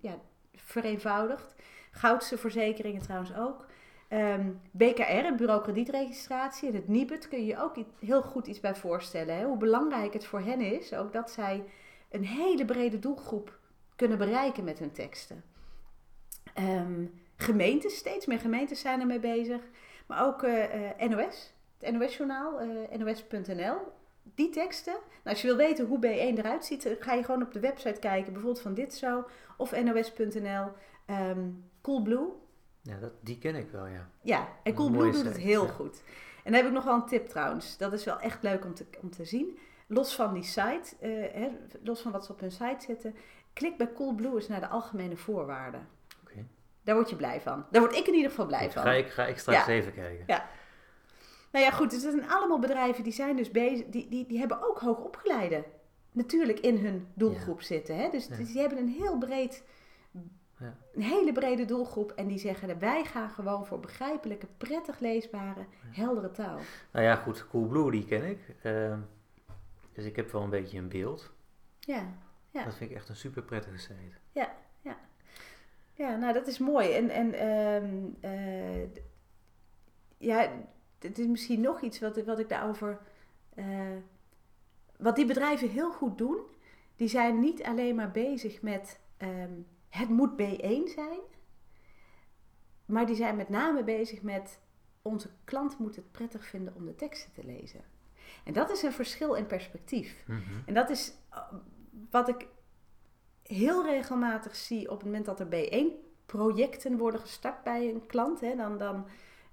ja, 0.00 0.18
vereenvoudigd. 0.54 1.54
Goudse 1.90 2.38
verzekeringen 2.38 3.02
trouwens 3.02 3.36
ook. 3.36 3.66
Ehm, 4.08 4.50
BKR, 4.70 5.24
het 5.24 5.36
Bureau 5.36 5.62
Kredietregistratie 5.62 6.68
en 6.68 6.74
het 6.74 6.88
NIBUD 6.88 7.28
kun 7.28 7.38
je 7.38 7.46
je 7.46 7.62
ook 7.62 7.76
heel 7.98 8.22
goed 8.22 8.46
iets 8.46 8.60
bij 8.60 8.74
voorstellen. 8.74 9.36
Hè? 9.36 9.44
Hoe 9.44 9.56
belangrijk 9.56 10.12
het 10.12 10.26
voor 10.26 10.40
hen 10.40 10.60
is, 10.60 10.94
ook 10.94 11.12
dat 11.12 11.30
zij 11.30 11.64
een 12.10 12.24
hele 12.24 12.64
brede 12.64 12.98
doelgroep 12.98 13.58
kunnen 13.96 14.18
bereiken 14.18 14.64
met 14.64 14.78
hun 14.78 14.92
teksten. 14.92 15.44
Ehm, 16.54 17.06
gemeentes, 17.36 17.96
steeds 17.96 18.26
meer 18.26 18.40
gemeentes 18.40 18.80
zijn 18.80 19.00
ermee 19.00 19.20
bezig. 19.20 19.60
Maar 20.06 20.26
ook 20.26 20.42
NOS, 21.08 21.54
het 21.78 21.92
NOS-journaal, 21.92 22.60
nos.nl. 22.98 24.02
Die 24.34 24.50
teksten. 24.50 24.92
Nou, 24.92 25.02
als 25.24 25.40
je 25.40 25.46
wil 25.46 25.56
weten 25.56 25.86
hoe 25.86 25.98
B1 25.98 26.38
eruit 26.38 26.64
ziet, 26.64 26.86
eh, 26.86 26.92
ga 26.98 27.12
je 27.12 27.24
gewoon 27.24 27.42
op 27.42 27.52
de 27.52 27.60
website 27.60 28.00
kijken. 28.00 28.32
Bijvoorbeeld 28.32 28.62
van 28.62 28.74
dit 28.74 28.94
zo. 28.94 29.24
Of 29.56 29.82
nos.nl. 29.82 30.68
Ehm 31.06 31.48
Coolblue. 31.80 32.28
Ja, 32.82 32.98
dat, 32.98 33.12
die 33.20 33.38
ken 33.38 33.54
ik 33.54 33.70
wel, 33.70 33.86
ja. 33.86 34.08
Ja, 34.20 34.48
en 34.62 34.74
Coolblue 34.74 35.12
doet 35.12 35.24
het 35.24 35.38
heel 35.38 35.64
ja. 35.64 35.70
goed. 35.70 36.02
En 36.44 36.52
dan 36.52 36.54
heb 36.54 36.66
ik 36.66 36.72
nog 36.72 36.84
wel 36.84 36.94
een 36.94 37.06
tip 37.06 37.26
trouwens. 37.28 37.76
Dat 37.76 37.92
is 37.92 38.04
wel 38.04 38.20
echt 38.20 38.42
leuk 38.42 38.64
om 38.64 38.74
te, 38.74 38.86
om 39.00 39.10
te 39.10 39.24
zien. 39.24 39.58
Los 39.86 40.14
van 40.14 40.34
die 40.34 40.42
site, 40.42 40.96
eh, 41.00 41.10
hè, 41.10 41.50
los 41.82 42.00
van 42.00 42.12
wat 42.12 42.24
ze 42.24 42.32
op 42.32 42.40
hun 42.40 42.50
site 42.50 42.84
zetten. 42.86 43.14
Klik 43.52 43.76
bij 43.76 43.92
Coolblue 43.92 44.34
eens 44.34 44.48
naar 44.48 44.60
de 44.60 44.68
algemene 44.68 45.16
voorwaarden. 45.16 45.88
Oké. 46.22 46.46
Daar 46.82 46.94
word 46.94 47.10
je 47.10 47.16
blij 47.16 47.40
van. 47.40 47.66
Daar 47.70 47.80
word 47.82 47.96
ik 47.96 48.06
in 48.06 48.14
ieder 48.14 48.30
geval 48.30 48.46
blij 48.46 48.62
Goed, 48.64 48.72
van. 48.72 48.82
Ga 48.82 48.92
ik, 48.92 49.08
ga 49.08 49.26
ik 49.26 49.38
straks 49.38 49.66
Ja. 49.66 49.72
even 49.72 49.92
kijken. 49.92 50.24
Nou 51.54 51.66
ja, 51.66 51.72
goed. 51.72 51.90
Dus 51.90 52.02
dat 52.02 52.12
zijn 52.12 52.30
allemaal 52.30 52.58
bedrijven 52.58 53.04
die 53.04 53.12
zijn 53.12 53.36
dus 53.36 53.50
bezig. 53.50 53.86
Die, 53.86 54.08
die, 54.08 54.26
die 54.26 54.38
hebben 54.38 54.62
ook 54.68 54.78
hoogopgeleiden 54.78 55.64
natuurlijk 56.12 56.60
in 56.60 56.76
hun 56.76 57.06
doelgroep 57.14 57.62
zitten. 57.62 57.96
Hè? 57.96 58.10
Dus 58.10 58.26
Ja. 58.26 58.36
die, 58.36 58.46
die 58.46 58.60
hebben 58.60 58.78
een 58.78 58.88
heel 58.88 59.18
breed, 59.18 59.64
Ja. 60.58 60.76
een 60.94 61.02
hele 61.02 61.32
brede 61.32 61.64
doelgroep. 61.64 62.10
En 62.10 62.26
die 62.26 62.38
zeggen, 62.38 62.78
wij 62.78 63.04
gaan 63.04 63.30
gewoon 63.30 63.66
voor 63.66 63.80
begrijpelijke, 63.80 64.46
prettig 64.56 64.98
leesbare, 64.98 65.64
heldere 65.90 66.30
taal. 66.30 66.58
Nou 66.92 67.04
ja, 67.04 67.14
goed, 67.16 67.46
Coolblue 67.48 67.90
die 67.90 68.04
ken 68.04 68.24
ik. 68.24 68.38
Ehm, 68.62 68.98
dus 69.92 70.04
ik 70.04 70.16
heb 70.16 70.30
wel 70.32 70.42
een 70.42 70.50
beetje 70.50 70.78
een 70.78 70.88
beeld. 70.88 71.32
Ja. 71.80 72.06
Ja. 72.50 72.64
Dat 72.64 72.74
vind 72.74 72.90
ik 72.90 72.96
echt 72.96 73.08
een 73.08 73.16
super 73.16 73.42
prettige 73.42 73.78
site. 73.78 74.16
Ja, 75.96 76.16
nou 76.16 76.32
dat 76.32 76.46
is 76.46 76.58
mooi. 76.58 76.92
En, 76.92 77.10
en 77.10 77.32
ehm, 77.34 77.94
eh, 78.20 78.88
ja, 80.18 80.50
het 81.06 81.18
is 81.18 81.26
misschien 81.26 81.60
nog 81.60 81.80
iets 81.80 82.00
wat, 82.00 82.24
wat 82.24 82.38
ik 82.38 82.48
daarover. 82.48 82.98
eh, 83.54 83.64
wat 84.96 85.16
die 85.16 85.26
bedrijven 85.26 85.68
heel 85.68 85.92
goed 85.92 86.18
doen, 86.18 86.38
die 86.96 87.08
zijn 87.08 87.40
niet 87.40 87.62
alleen 87.62 87.94
maar 87.94 88.10
bezig 88.10 88.62
met 88.62 89.00
ehm, 89.16 89.52
het 89.88 90.08
moet 90.08 90.32
B1 90.32 90.92
zijn, 90.94 91.20
maar 92.86 93.06
die 93.06 93.16
zijn 93.16 93.36
met 93.36 93.48
name 93.48 93.84
bezig 93.84 94.22
met 94.22 94.60
onze 95.02 95.30
klant 95.44 95.78
moet 95.78 95.96
het 95.96 96.12
prettig 96.12 96.46
vinden 96.46 96.74
om 96.74 96.84
de 96.84 96.94
teksten 96.94 97.32
te 97.32 97.44
lezen. 97.44 97.80
En 98.44 98.52
dat 98.52 98.70
is 98.70 98.82
een 98.82 98.92
verschil 98.92 99.34
in 99.34 99.46
perspectief. 99.46 100.24
Mhm. 100.26 100.40
En 100.66 100.74
dat 100.74 100.90
is 100.90 101.12
uh, 101.32 101.52
wat 102.10 102.28
ik 102.28 102.46
heel 103.42 103.84
regelmatig 103.84 104.56
zie 104.56 104.90
op 104.90 104.96
het 104.96 105.04
moment 105.04 105.24
dat 105.24 105.40
er 105.40 105.46
B1-projecten 105.46 106.96
worden 106.96 107.20
gestart 107.20 107.62
bij 107.62 107.88
een 107.88 108.06
klant. 108.06 108.40
Hè, 108.40 108.56
dan, 108.56 108.78
dan, 108.78 109.06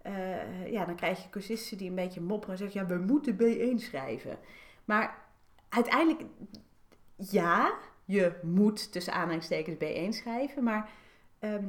eh, 0.04 0.72
ja, 0.72 0.86
dan 0.86 0.96
krijg 0.96 1.24
je 1.24 1.30
cursisten 1.30 1.78
die 1.78 1.90
een 1.90 1.96
beetje 1.96 2.22
mopperen 2.22 2.56
en 2.56 2.62
zeggen, 2.62 2.82
ja, 2.82 2.96
we 2.96 3.04
moeten 3.04 3.36
B1 3.36 3.76
schrijven. 3.76 4.38
Maar 4.86 5.18
uiteindelijk, 5.70 6.22
ja, 7.16 7.74
je 8.06 8.32
moet 8.42 8.92
tussen 8.92 9.14
aanhalingstekens 9.14 9.76
B1 9.76 10.10
schrijven, 10.18 10.64
maar 10.64 10.90
ehm, 11.40 11.66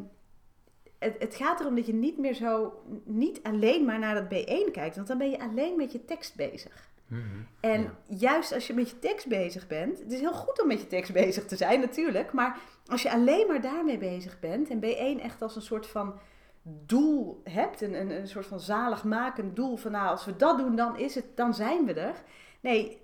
het, 0.98 1.16
het 1.18 1.34
gaat 1.34 1.60
erom 1.60 1.74
dat 1.74 1.86
je 1.86 1.94
niet 1.94 2.18
meer 2.18 2.34
zo, 2.34 2.82
niet 3.04 3.42
alleen 3.42 3.84
maar 3.84 3.98
naar 3.98 4.14
dat 4.14 4.24
B1 4.24 4.70
kijkt, 4.72 4.96
want 4.96 5.08
dan 5.08 5.18
ben 5.18 5.30
je 5.30 5.40
alleen 5.40 5.76
met 5.76 5.92
je 5.92 6.04
tekst 6.04 6.36
bezig. 6.36 6.90
Mhm. 7.06 7.22
En 7.60 7.80
Ja. 7.82 7.96
juist 8.18 8.52
als 8.52 8.66
je 8.66 8.74
met 8.74 8.90
je 8.90 8.98
tekst 8.98 9.28
bezig 9.28 9.66
bent, 9.66 9.98
het 9.98 10.12
is 10.12 10.20
heel 10.20 10.32
goed 10.32 10.62
om 10.62 10.68
met 10.68 10.80
je 10.80 10.86
tekst 10.86 11.12
bezig 11.12 11.46
te 11.46 11.56
zijn 11.56 11.80
natuurlijk, 11.80 12.32
maar 12.32 12.58
als 12.86 13.02
je 13.02 13.10
alleen 13.10 13.46
maar 13.46 13.60
daarmee 13.60 13.98
bezig 13.98 14.40
bent 14.40 14.70
en 14.70 14.80
B1 14.80 15.22
echt 15.22 15.42
als 15.42 15.56
een 15.56 15.62
soort 15.62 15.86
van 15.86 16.14
doel 16.62 17.40
hebt, 17.44 17.80
een, 17.80 18.00
een, 18.00 18.10
een 18.10 18.28
soort 18.28 18.46
van 18.46 18.60
zaligmakend 18.60 19.56
doel 19.56 19.76
van 19.76 19.90
nou 19.90 20.08
als 20.08 20.24
we 20.24 20.36
dat 20.36 20.58
doen 20.58 20.76
dan 20.76 20.98
is 20.98 21.14
het, 21.14 21.36
dan 21.36 21.54
zijn 21.54 21.84
we 21.86 21.92
er. 21.92 22.14
Nee, 22.60 23.00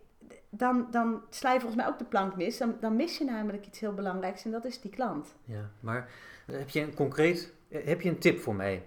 dan, 0.51 0.87
dan 0.90 1.23
sla 1.31 1.53
je 1.53 1.61
volgens 1.61 1.83
mij 1.83 1.90
ook 1.92 1.99
de 1.99 2.05
plank 2.05 2.37
mis, 2.37 2.59
dan, 2.59 2.77
dan 2.81 2.97
mis 2.97 3.18
je 3.18 3.25
namelijk 3.25 3.66
iets 3.66 3.81
heel 3.81 3.94
belangrijks 3.94 4.44
en 4.44 4.51
dat 4.51 4.64
is 4.64 4.81
die 4.81 4.90
klant. 4.90 5.35
Ja, 5.44 5.71
maar 5.81 6.11
heb 6.47 6.68
je 6.68 6.81
een 6.81 6.94
concreet, 6.94 7.53
heb 7.68 8.01
je 8.01 8.09
een 8.09 8.18
tip 8.18 8.38
voor 8.38 8.55
mij? 8.55 8.87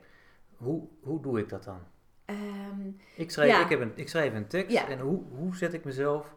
Hoe, 0.58 0.88
hoe 1.02 1.22
doe 1.22 1.40
ik 1.40 1.50
dat 1.50 1.64
dan? 1.64 1.80
Ehm, 2.26 2.90
Ik 3.16 3.32
schrijf, 3.32 3.50
Ja. 3.52 3.64
ik 3.64 3.70
heb 3.70 3.80
een, 3.82 3.92
ik 3.96 4.10
schrijf 4.10 4.34
een 4.34 4.48
tekst 4.48 4.72
Ja. 4.78 4.88
en 4.88 5.00
hoe, 5.00 5.22
hoe 5.38 5.56
zet 5.56 5.74
ik 5.74 5.84
mezelf 5.84 6.34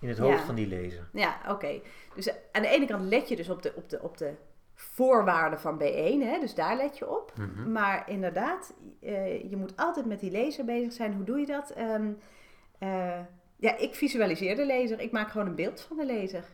in 0.00 0.08
het 0.08 0.18
hoofd 0.18 0.38
Ja. 0.38 0.44
van 0.44 0.54
die 0.54 0.66
lezer? 0.66 1.08
Ja, 1.12 1.36
oké. 1.48 1.80
Dus 2.14 2.30
aan 2.52 2.62
de 2.62 2.68
ene 2.68 2.86
kant 2.86 3.02
let 3.02 3.28
je 3.28 3.36
dus 3.36 3.48
op 3.48 3.62
de, 3.62 3.72
op 3.76 3.88
de, 3.88 4.00
op 4.02 4.18
de 4.18 4.32
voorwaarden 4.74 5.60
van 5.60 5.78
B1, 5.78 6.22
hè? 6.22 6.38
dus 6.40 6.54
daar 6.54 6.76
let 6.76 6.98
je 6.98 7.10
op. 7.10 7.32
Mhm. 7.36 7.72
Maar 7.72 8.10
inderdaad, 8.10 8.74
eh, 9.00 9.50
je 9.50 9.56
moet 9.56 9.76
altijd 9.76 10.06
met 10.06 10.20
die 10.20 10.30
lezer 10.30 10.64
bezig 10.64 10.92
zijn. 10.92 11.14
Hoe 11.14 11.24
doe 11.24 11.38
je 11.38 11.46
dat? 11.46 11.70
Ehm, 11.70 12.12
eh, 12.78 13.20
ja, 13.56 13.76
ik 13.76 13.94
visualiseer 13.94 14.56
de 14.56 14.66
lezer. 14.66 15.00
Ik 15.00 15.12
maak 15.12 15.30
gewoon 15.30 15.46
een 15.46 15.54
beeld 15.54 15.80
van 15.80 15.96
de 15.96 16.06
lezer. 16.06 16.44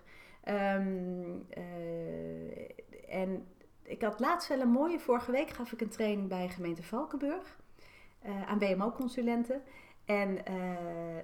Ehm, 0.44 1.38
eh, 1.50 3.20
en 3.20 3.46
ik 3.83 4.02
had 4.02 4.20
laatst 4.20 4.48
wel 4.48 4.61
een 4.61 4.70
mooie. 4.70 4.98
Vorige 4.98 5.33
week 5.33 5.50
gaf 5.50 5.72
ik 5.72 5.80
een 5.80 5.88
training 5.88 6.28
bij 6.28 6.48
gemeente 6.48 6.83
Valkenburg 6.83 7.59
aan 8.46 8.59
WMO-consulenten. 8.59 9.62
En 10.04 10.44
eh, 10.44 10.54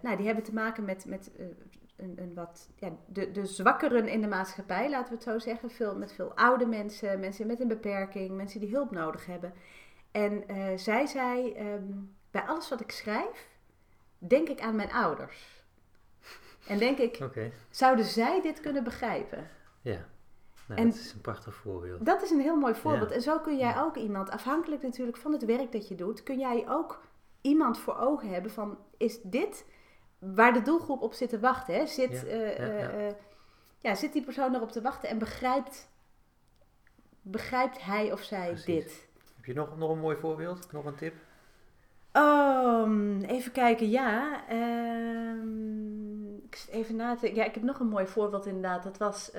nou, 0.02 0.16
die 0.16 0.26
hebben 0.26 0.44
te 0.44 0.54
maken 0.54 0.84
met, 0.84 1.04
met 1.06 1.30
eh, 1.36 1.46
een, 1.96 2.14
een 2.16 2.34
wat, 2.34 2.70
ja, 2.74 2.90
de, 3.06 3.30
de 3.30 3.46
zwakkeren 3.46 4.08
in 4.08 4.20
de 4.20 4.26
maatschappij, 4.28 4.90
laten 4.90 5.08
we 5.08 5.14
het 5.14 5.22
zo 5.22 5.38
zeggen. 5.38 5.70
Veel, 5.70 5.96
met 5.96 6.12
veel 6.12 6.34
oude 6.34 6.66
mensen, 6.66 7.20
mensen 7.20 7.46
met 7.46 7.60
een 7.60 7.68
beperking, 7.68 8.36
mensen 8.36 8.60
die 8.60 8.70
hulp 8.70 8.90
nodig 8.90 9.26
hebben. 9.26 9.52
En 10.10 10.48
eh, 10.48 10.76
zij 10.76 11.06
zei, 11.06 11.52
ehm, 11.52 11.84
bij 12.30 12.42
alles 12.42 12.68
wat 12.68 12.80
ik 12.80 12.90
schrijf, 12.90 13.48
denk 14.18 14.48
ik 14.48 14.60
aan 14.60 14.76
mijn 14.76 14.92
ouders. 14.92 15.64
En 16.66 16.78
denk 16.78 16.98
ik, 16.98 17.18
zouden 17.70 18.04
zij 18.04 18.40
dit 18.42 18.60
kunnen 18.60 18.84
begrijpen? 18.84 19.48
ja. 19.80 20.06
Nou, 20.68 20.80
En- 20.80 20.86
dat 20.88 20.98
is 20.98 21.12
een 21.12 21.20
prachtig 21.20 21.54
voorbeeld. 21.54 22.06
Dat 22.06 22.22
is 22.22 22.30
een 22.30 22.40
heel 22.40 22.56
mooi 22.56 22.74
voorbeeld. 22.74 23.08
Ja. 23.08 23.14
En 23.14 23.22
zo 23.22 23.38
kun 23.38 23.56
jij 23.56 23.80
ook 23.80 23.96
iemand, 23.96 24.30
afhankelijk 24.30 24.82
natuurlijk 24.82 25.16
van 25.16 25.32
het 25.32 25.44
werk 25.44 25.72
dat 25.72 25.88
je 25.88 25.94
doet, 25.94 26.22
kun 26.22 26.38
jij 26.38 26.64
ook 26.68 27.02
iemand 27.46 27.78
voor 27.78 27.96
ogen 27.96 28.28
hebben 28.28 28.50
van, 28.50 28.78
is 28.96 29.20
dit 29.22 29.64
waar 30.18 30.52
de 30.52 30.62
doelgroep 30.62 31.02
op 31.02 31.12
zit 31.12 31.28
te 31.28 31.40
wachten? 31.40 31.74
Hè? 31.74 31.86
Zit, 31.86 32.10
Ja, 32.10 32.26
eh, 32.26 32.58
ja, 32.58 32.64
eh, 32.64 32.80
ja. 32.80 32.88
eh, 32.90 33.14
ja, 33.78 33.94
zit 33.94 34.12
die 34.12 34.24
persoon 34.24 34.54
erop 34.54 34.72
te 34.72 34.80
wachten 34.82 35.08
en 35.08 35.18
begrijpt, 35.18 35.88
begrijpt 37.22 37.82
hij 37.82 38.12
of 38.12 38.22
zij 38.22 38.46
Precies. 38.46 38.64
dit? 38.64 39.08
Heb 39.36 39.44
je 39.44 39.54
nog, 39.54 39.76
nog 39.76 39.90
een 39.90 39.98
mooi 39.98 40.16
voorbeeld? 40.16 40.72
Nog 40.72 40.84
een 40.84 40.94
tip? 40.94 41.14
Um, 42.12 43.20
even 43.22 43.52
kijken, 43.52 43.90
ja. 43.90 44.44
ehm, 44.48 46.34
ik 46.44 46.56
zit 46.56 46.70
even 46.70 46.96
na 46.96 47.16
te 47.16 47.34
Ja, 47.34 47.44
ik 47.44 47.54
heb 47.54 47.62
nog 47.62 47.80
een 47.80 47.88
mooi 47.88 48.06
voorbeeld 48.06 48.46
inderdaad. 48.46 48.82
Dat, 48.82 48.98
was, 48.98 49.30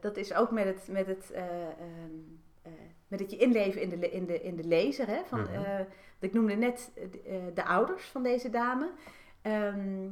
dat 0.00 0.16
is 0.16 0.34
ook 0.34 0.50
met 0.50 0.64
het, 0.64 0.88
met 0.88 1.06
het, 1.06 1.30
eh, 1.30 1.62
ehm, 1.62 2.16
eh, 2.62 2.72
met 3.08 3.20
het 3.20 3.30
je 3.30 3.36
inleven 3.36 3.82
in 3.82 3.88
de, 3.88 4.10
in 4.10 4.26
de, 4.26 4.42
in 4.42 4.56
de 4.56 4.64
lezer. 4.64 5.06
Hè? 5.06 5.20
Van, 5.26 5.48
eh, 5.48 5.80
ik 6.18 6.32
noemde 6.32 6.54
net 6.54 6.90
eh, 6.94 7.04
de, 7.10 7.20
eh, 7.20 7.36
de 7.54 7.64
ouders 7.64 8.04
van 8.04 8.22
deze 8.22 8.50
dame. 8.50 8.90
Ehm, 9.42 10.06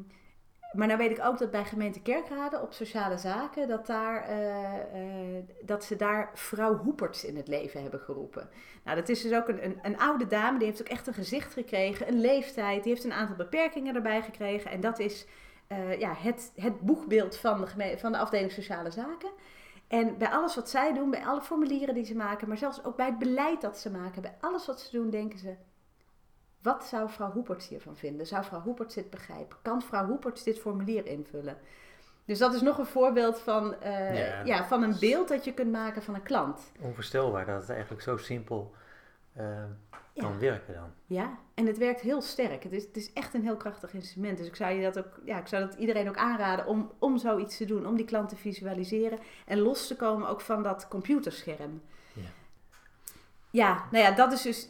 maar 0.72 0.86
nou 0.86 0.98
weet 0.98 1.18
ik 1.18 1.24
ook 1.24 1.38
dat 1.38 1.50
bij 1.50 1.64
gemeente 1.64 2.00
Kerkrade 2.00 2.60
op 2.60 2.72
sociale 2.72 3.18
zaken, 3.18 3.68
dat, 3.68 3.86
daar, 3.86 4.28
dat 5.62 5.84
ze 5.84 5.96
daar 5.96 6.30
vrouw 6.34 6.76
Hoeperts 6.76 7.24
in 7.24 7.36
het 7.36 7.48
leven 7.48 7.82
hebben 7.82 8.00
geroepen. 8.00 8.48
Nou, 8.84 8.96
dat 8.96 9.08
is 9.08 9.22
dus 9.22 9.34
ook 9.34 9.48
een, 9.48 9.64
een, 9.64 9.78
een 9.82 9.98
oude 9.98 10.26
dame, 10.26 10.58
die 10.58 10.66
heeft 10.66 10.80
ook 10.80 10.88
echt 10.88 11.06
een 11.06 11.14
gezicht 11.14 11.52
gekregen, 11.52 12.08
een 12.08 12.20
leeftijd, 12.20 12.82
die 12.82 12.92
heeft 12.92 13.04
een 13.04 13.12
aantal 13.12 13.36
beperkingen 13.36 13.94
erbij 13.94 14.22
gekregen. 14.22 14.70
En 14.70 14.80
dat 14.80 14.98
is 14.98 15.26
ja, 15.98 16.14
het, 16.18 16.52
het 16.56 16.80
boegbeeld 16.80 17.36
van 17.36 17.60
de, 17.60 17.66
geme- 17.66 17.98
van 17.98 18.12
de 18.12 18.18
afdeling 18.18 18.52
sociale 18.52 18.90
zaken. 18.90 19.30
En 19.88 20.18
bij 20.18 20.28
alles 20.28 20.54
wat 20.54 20.68
zij 20.68 20.92
doen, 20.92 21.10
bij 21.10 21.24
alle 21.24 21.40
formulieren 21.40 21.94
die 21.94 22.04
ze 22.04 22.14
maken, 22.14 22.48
maar 22.48 22.58
zelfs 22.58 22.84
ook 22.84 22.96
bij 22.96 23.06
het 23.06 23.18
beleid 23.18 23.60
dat 23.60 23.78
ze 23.78 23.90
maken, 23.90 24.22
bij 24.22 24.36
alles 24.40 24.66
wat 24.66 24.80
ze 24.80 24.90
doen, 24.96 25.10
denken 25.10 25.38
ze: 25.38 25.54
wat 26.62 26.84
zou 26.84 27.10
vrouw 27.10 27.30
Hoeperts 27.30 27.68
hiervan 27.68 27.96
vinden? 27.96 28.26
Zou 28.26 28.44
vrouw 28.44 28.60
Hoeperts 28.60 28.94
dit 28.94 29.10
begrijpen? 29.10 29.56
Kan 29.62 29.82
vrouw 29.82 30.06
Hoeperts 30.06 30.42
dit 30.42 30.58
formulier 30.58 31.06
invullen? 31.06 31.58
Dus 32.24 32.38
dat 32.38 32.54
is 32.54 32.60
nog 32.60 32.78
een 32.78 32.86
voorbeeld 32.86 33.40
van, 33.40 33.80
eh, 33.80 34.18
Ja. 34.18 34.44
ja. 34.44 34.64
van 34.64 34.82
een 34.82 34.96
beeld 35.00 35.28
dat 35.28 35.44
je 35.44 35.54
kunt 35.54 35.72
maken 35.72 36.02
van 36.02 36.14
een 36.14 36.22
klant. 36.22 36.72
Onvoorstelbaar 36.80 37.46
dat 37.46 37.60
het 37.60 37.70
eigenlijk 37.70 38.02
zo 38.02 38.16
simpel 38.16 38.74
eh, 39.32 39.64
kan 40.14 40.32
Ja. 40.32 40.38
werken 40.38 40.74
dan. 40.74 40.92
Ja, 41.06 41.38
en 41.54 41.66
het 41.66 41.78
werkt 41.78 42.00
heel 42.00 42.20
sterk. 42.22 42.62
Het 42.62 42.72
is, 42.72 42.84
het 42.84 42.96
is 42.96 43.12
echt 43.12 43.34
een 43.34 43.42
heel 43.42 43.56
krachtig 43.56 43.94
instrument. 43.94 44.38
Dus 44.38 44.46
ik 44.46 44.56
zou, 44.56 44.74
je 44.74 44.82
dat 44.82 44.98
ook, 44.98 45.20
ja, 45.24 45.38
ik 45.38 45.46
zou 45.46 45.66
dat 45.68 45.74
iedereen 45.78 46.08
ook 46.08 46.16
aanraden 46.16 46.66
om, 46.66 46.92
om 46.98 47.18
zoiets 47.18 47.56
te 47.56 47.64
doen. 47.64 47.86
Om 47.86 47.96
die 47.96 48.04
klant 48.04 48.28
te 48.28 48.36
visualiseren. 48.36 49.18
En 49.46 49.58
los 49.58 49.86
te 49.86 49.96
komen 49.96 50.28
ook 50.28 50.40
van 50.40 50.62
dat 50.62 50.88
computerscherm. 50.88 51.82
Ja. 52.12 52.22
Ja, 53.50 53.84
nou 53.90 54.04
ja, 54.04 54.10
dat 54.10 54.32
is 54.32 54.42
dus 54.42 54.68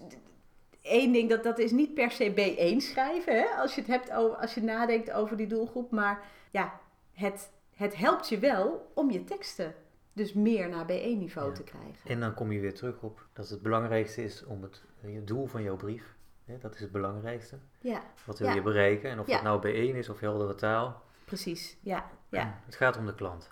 één 0.83 1.12
ding. 1.12 1.28
Dat, 1.28 1.42
dat 1.42 1.59
is 1.59 1.70
niet 1.70 1.94
per 1.94 2.11
se 2.11 2.30
B1 2.33 2.76
schrijven. 2.76 3.37
Hè? 3.38 3.46
Als 3.46 3.74
je 3.74 3.80
het 3.80 3.90
hebt 3.90 4.12
over, 4.12 4.37
als 4.37 4.54
je 4.54 4.62
nadenkt 4.62 5.12
over 5.12 5.37
die 5.37 5.46
doelgroep. 5.46 5.90
Maar 5.90 6.22
ja, 6.50 6.80
het, 7.12 7.50
het 7.74 7.96
helpt 7.96 8.28
je 8.28 8.38
wel 8.38 8.90
om 8.94 9.11
je 9.11 9.24
teksten 9.24 9.74
dus 10.14 10.33
meer 10.33 10.68
naar 10.68 10.85
B1-niveau 10.85 11.48
Ja. 11.48 11.55
te 11.55 11.62
krijgen. 11.62 12.11
En 12.11 12.20
dan 12.20 12.35
kom 12.35 12.53
je 12.53 12.61
weer 12.61 12.74
terug 12.74 13.03
op 13.03 13.27
dat 13.33 13.48
het 13.48 13.62
belangrijkste 13.62 14.24
is 14.24 14.44
om 14.44 14.62
het, 14.62 14.83
je 15.00 15.24
doel 15.24 15.46
van 15.46 15.62
jouw 15.62 15.77
brief. 15.77 16.14
Hè, 16.44 16.59
dat 16.59 16.74
is 16.74 16.81
het 16.81 16.92
belangrijkste. 16.92 17.57
Ja, 17.79 18.03
Wat 18.24 18.38
wil 18.38 18.48
Ja. 18.48 18.55
je 18.55 18.62
bereiken? 18.62 19.11
En 19.11 19.20
of 19.20 19.27
Ja. 19.27 19.35
dat 19.35 19.42
nou 19.42 19.61
B1 19.92 19.96
is 19.96 20.09
of 20.09 20.20
heldere 20.20 20.55
taal. 20.55 21.03
precies. 21.24 21.77
Ja, 21.81 22.11
ja, 22.29 22.59
Het 22.64 22.74
gaat 22.77 22.96
om 22.96 23.07
de 23.07 23.14
klant. 23.14 23.50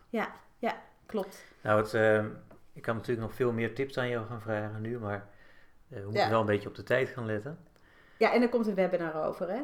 klopt. 1.07 1.44
Nou, 1.62 1.81
het, 1.83 1.94
eh, 1.94 2.25
ik 2.72 2.83
kan 2.83 2.96
natuurlijk 2.96 3.27
nog 3.27 3.37
veel 3.37 3.53
meer 3.53 3.75
tips 3.75 3.98
aan 3.98 4.09
jou 4.09 4.27
gaan 4.27 4.40
vragen 4.40 4.81
nu, 4.81 4.98
maar 4.98 5.29
eh, 5.88 5.98
we 5.98 6.05
moeten 6.05 6.22
Ja. 6.22 6.29
wel 6.31 6.40
een 6.40 6.46
beetje 6.46 6.68
op 6.68 6.75
de 6.75 6.83
tijd 6.83 7.09
gaan 7.09 7.27
letten. 7.27 7.59
Ja, 8.18 8.33
en 8.33 8.42
er 8.42 8.48
komt 8.48 8.66
een 8.66 8.75
webinar 8.75 9.25
over, 9.27 9.51
hè? 9.51 9.61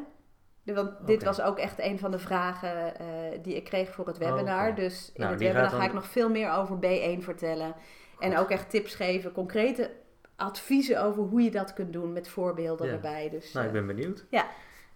Want 0.63 0.91
dit 1.05 1.23
was 1.23 1.41
ook 1.41 1.57
echt 1.57 1.79
een 1.79 1.99
van 1.99 2.11
de 2.11 2.19
vragen 2.19 2.99
eh, 2.99 3.05
die 3.41 3.55
ik 3.55 3.63
kreeg 3.63 3.93
voor 3.93 4.07
het 4.07 4.17
webinar. 4.17 4.69
Oké. 4.69 4.81
Dus 4.81 5.11
in 5.13 5.21
Nou, 5.21 5.31
het 5.31 5.41
webinar 5.41 5.69
ga 5.69 5.83
ik 5.83 5.93
nog 5.93 6.05
veel 6.05 6.29
meer 6.29 6.51
over 6.51 6.77
B1 6.77 7.23
vertellen. 7.23 7.75
En 8.19 8.37
ook 8.37 8.49
echt 8.49 8.69
tips 8.69 8.95
geven, 8.95 9.31
concrete 9.31 9.91
adviezen 10.35 11.03
over 11.03 11.23
hoe 11.23 11.41
je 11.41 11.51
dat 11.51 11.73
kunt 11.73 11.93
doen 11.93 12.13
met 12.13 12.27
voorbeelden 12.27 12.89
erbij. 12.89 13.29
Dus, 13.29 13.53
Nou, 13.53 13.67
ik 13.67 13.73
eh, 13.73 13.77
ben 13.77 13.95
benieuwd. 13.95 14.25
Ja. 14.29 14.45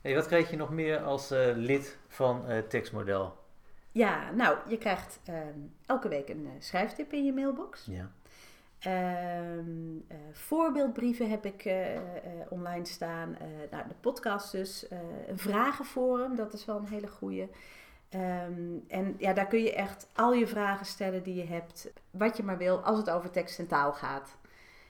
Hey, 0.01 0.15
wat 0.15 0.27
krijg 0.27 0.49
je 0.49 0.57
nog 0.57 0.69
meer 0.69 0.99
als 0.99 1.31
eh, 1.31 1.39
lid 1.55 1.97
van 2.07 2.47
eh 2.47 2.57
tekstmodel? 2.67 3.41
ja, 3.91 4.31
nou, 4.31 4.57
je 4.67 4.77
krijgt 4.77 5.19
ehm, 5.25 5.59
elke 5.85 6.07
week 6.07 6.29
een 6.29 6.49
schrijftip 6.59 7.13
in 7.13 7.25
je 7.25 7.33
mailbox. 7.33 7.85
Ja. 7.85 8.11
Ehm, 8.83 9.97
eh, 10.07 10.17
voorbeeldbrieven 10.31 11.29
heb 11.29 11.45
ik 11.45 11.65
eh, 11.65 11.95
eh, 11.95 12.01
online 12.49 12.85
staan. 12.85 13.37
Nou, 13.71 13.87
de 13.87 13.95
podcast 13.99 14.51
dus. 14.51 14.85
een 15.27 15.37
vragenforum, 15.37 16.35
dat 16.35 16.53
is 16.53 16.65
wel 16.65 16.77
een 16.77 16.87
hele 16.87 17.07
goeie. 17.07 17.49
Ehm, 18.09 18.77
en 18.87 19.15
ja, 19.17 19.33
daar 19.33 19.47
kun 19.47 19.63
je 19.63 19.73
echt 19.73 20.07
al 20.15 20.33
je 20.33 20.47
vragen 20.47 20.85
stellen 20.85 21.23
die 21.23 21.35
je 21.35 21.45
hebt. 21.45 21.93
Wat 22.11 22.37
je 22.37 22.43
maar 22.43 22.57
wil, 22.57 22.79
als 22.79 22.97
het 22.97 23.09
over 23.09 23.29
tekst 23.29 23.59
en 23.59 23.67
taal 23.67 23.93
gaat. 23.93 24.37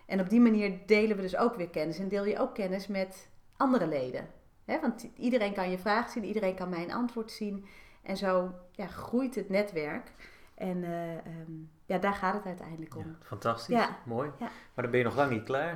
En 0.06 0.19
op 0.19 0.29
die 0.29 0.41
manier 0.41 0.79
delen 0.86 1.15
we 1.15 1.21
dus 1.21 1.38
ook 1.38 1.56
weer 1.56 1.69
kennis. 1.69 1.99
En 1.99 2.08
deel 2.08 2.25
je 2.25 2.39
ook 2.39 2.53
kennis 2.53 2.88
met 2.88 3.29
andere 3.58 3.88
leden. 3.88 4.27
Want 4.65 5.08
iedereen 5.15 5.53
kan 5.53 5.69
je 5.69 5.77
vraag 5.77 6.10
zien, 6.10 6.23
iedereen 6.23 6.56
kan 6.56 6.69
mijn 6.69 6.91
antwoord 6.91 7.32
zien. 7.32 7.65
En 8.01 8.17
zo 8.17 8.51
ja, 8.71 8.88
groeit 8.88 9.36
het 9.36 9.49
netwerk. 9.49 10.12
En 10.56 10.84
eh, 10.84 11.13
ehm, 11.13 11.51
ja, 11.86 11.98
daar 11.98 12.13
gaat 12.13 12.34
het 12.34 12.46
uiteindelijk 12.46 12.96
om. 12.96 13.04
Ja, 13.06 13.26
fantastisch, 13.26 13.76
Ja. 13.76 13.98
mooi. 14.06 14.30
Ja. 14.39 14.46
Maar 14.74 14.84
dan 14.84 14.89
ben 14.89 15.00
je 15.00 15.06
nog 15.06 15.15
lang 15.15 15.32
niet 15.32 15.43
klaar. 15.43 15.69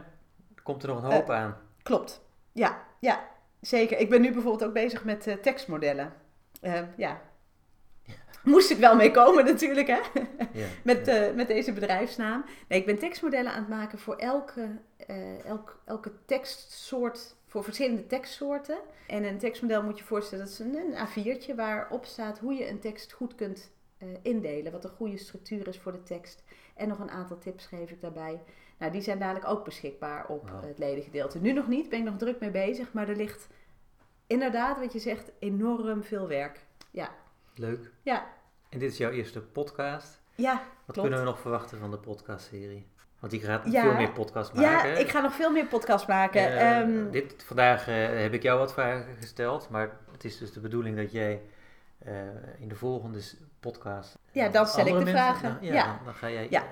Er 0.56 0.62
komt 0.64 0.84
er 0.84 0.90
nog 0.90 1.04
een 1.04 1.12
hoop 1.12 1.30
aan. 1.30 1.58
Klopt. 1.84 2.22
Ja, 2.52 2.84
ja, 3.00 3.28
zeker. 3.62 3.98
Ik 3.98 4.10
ben 4.10 4.22
nu 4.22 4.32
bijvoorbeeld 4.32 4.64
ook 4.64 4.74
bezig 4.74 5.04
met 5.04 5.28
eh, 5.28 5.36
tekstmodellen. 5.36 6.14
Eh, 6.62 6.82
ja. 6.98 7.22
Moest 8.44 8.70
ik 8.72 8.78
wel 8.78 8.96
mee 8.96 9.12
komen 9.12 9.46
natuurlijk, 9.52 9.88
hè? 9.88 10.00
Ja. 10.52 10.66
met, 10.84 11.08
eh, 11.08 11.34
met 11.34 11.48
deze 11.48 11.74
bedrijfsnaam. 11.74 12.46
Nee, 12.68 12.80
ik 12.80 12.86
ben 12.86 12.98
tekstmodellen 13.00 13.52
aan 13.52 13.60
het 13.60 13.70
maken 13.70 14.00
voor 14.00 14.16
elke, 14.16 14.68
eh, 14.98 15.46
elk, 15.46 15.80
elke 15.86 16.12
tekstsoort, 16.26 17.36
voor 17.46 17.64
verschillende 17.64 18.08
tekstsoorten. 18.08 18.78
En 19.08 19.24
een 19.24 19.38
tekstmodel 19.38 19.84
moet 19.84 19.98
je 19.98 20.04
voorstellen, 20.04 20.44
dat 20.46 20.54
is 20.54 20.60
een, 20.60 20.76
een 20.76 21.08
A4'tje 21.08 21.56
waarop 21.56 22.06
staat 22.06 22.40
hoe 22.40 22.54
je 22.54 22.70
een 22.70 22.80
tekst 22.80 23.12
goed 23.12 23.36
kunt 23.36 23.72
eh, 23.98 24.08
indelen. 24.22 24.72
Wat 24.72 24.84
een 24.84 24.90
goede 24.90 25.18
structuur 25.18 25.68
is 25.68 25.80
voor 25.80 25.92
de 25.92 26.04
tekst. 26.04 26.44
En 26.76 26.88
nog 26.88 27.00
een 27.00 27.12
aantal 27.12 27.38
tips 27.38 27.66
geef 27.66 27.92
ik 27.92 28.02
daarbij. 28.02 28.42
Nou, 28.78 28.92
die 28.92 29.02
zijn 29.02 29.20
dadelijk 29.20 29.48
ook 29.48 29.64
beschikbaar 29.66 30.26
op 30.28 30.50
Wauw. 30.50 30.62
het 30.68 30.78
ledengedeelte. 30.78 31.40
Nu 31.40 31.54
nog 31.54 31.68
niet, 31.68 31.90
ben 31.90 32.00
ik 32.00 32.06
nog 32.06 32.18
druk 32.18 32.40
mee 32.40 32.52
bezig. 32.52 32.94
Maar 32.94 33.10
er 33.10 33.16
ligt 33.16 33.48
inderdaad, 34.28 34.80
wat 34.80 34.94
je 34.94 35.00
zegt, 35.00 35.32
enorm 35.40 36.04
veel 36.04 36.28
werk. 36.28 36.66
Leuk. 37.60 37.92
Ja, 38.02 38.28
En 38.70 38.80
dit 38.80 38.92
is 38.92 38.98
jouw 38.98 39.12
eerste 39.12 39.42
podcast. 39.42 40.22
ja 40.36 40.54
Wat 40.54 40.62
klopt. 40.86 41.00
kunnen 41.02 41.20
we 41.20 41.26
nog 41.26 41.40
verwachten 41.40 41.80
van 41.80 41.92
de 41.92 41.98
podcastserie? 41.98 42.88
Want 43.20 43.32
die 43.32 43.42
gaat 43.42 43.72
Ja. 43.72 43.82
veel 43.82 43.94
meer 43.94 44.12
podcasts 44.12 44.60
Ja, 44.60 44.72
maken. 44.72 44.90
hè? 44.92 44.98
ik 44.98 45.10
ga 45.10 45.20
nog 45.22 45.34
veel 45.34 45.52
meer 45.52 45.66
podcasts 45.66 46.08
maken. 46.08 47.12
Dit, 47.12 47.44
vandaag 47.44 47.88
eh, 47.88 47.96
heb 48.22 48.34
ik 48.34 48.44
jou 48.44 48.60
wat 48.60 48.74
vragen 48.74 49.16
gesteld, 49.16 49.70
maar 49.70 49.98
het 50.12 50.24
is 50.24 50.38
dus 50.38 50.52
de 50.54 50.60
bedoeling 50.60 50.98
dat 50.98 51.12
jij 51.12 51.42
eh, 51.98 52.14
in 52.60 52.68
de 52.68 52.76
volgende 52.76 53.20
podcast. 53.72 54.18
Ja, 54.32 54.50
dan 54.50 54.66
stel 54.68 54.86
ik 54.86 54.92
de 54.92 54.98
mensen- 54.98 55.14
vragen. 55.14 55.58
ja, 55.62 55.74
Ja. 55.74 55.86
Dan, 55.86 56.06
dan 56.06 56.14
ga 56.14 56.30
jij. 56.30 56.48
Ja. 56.50 56.64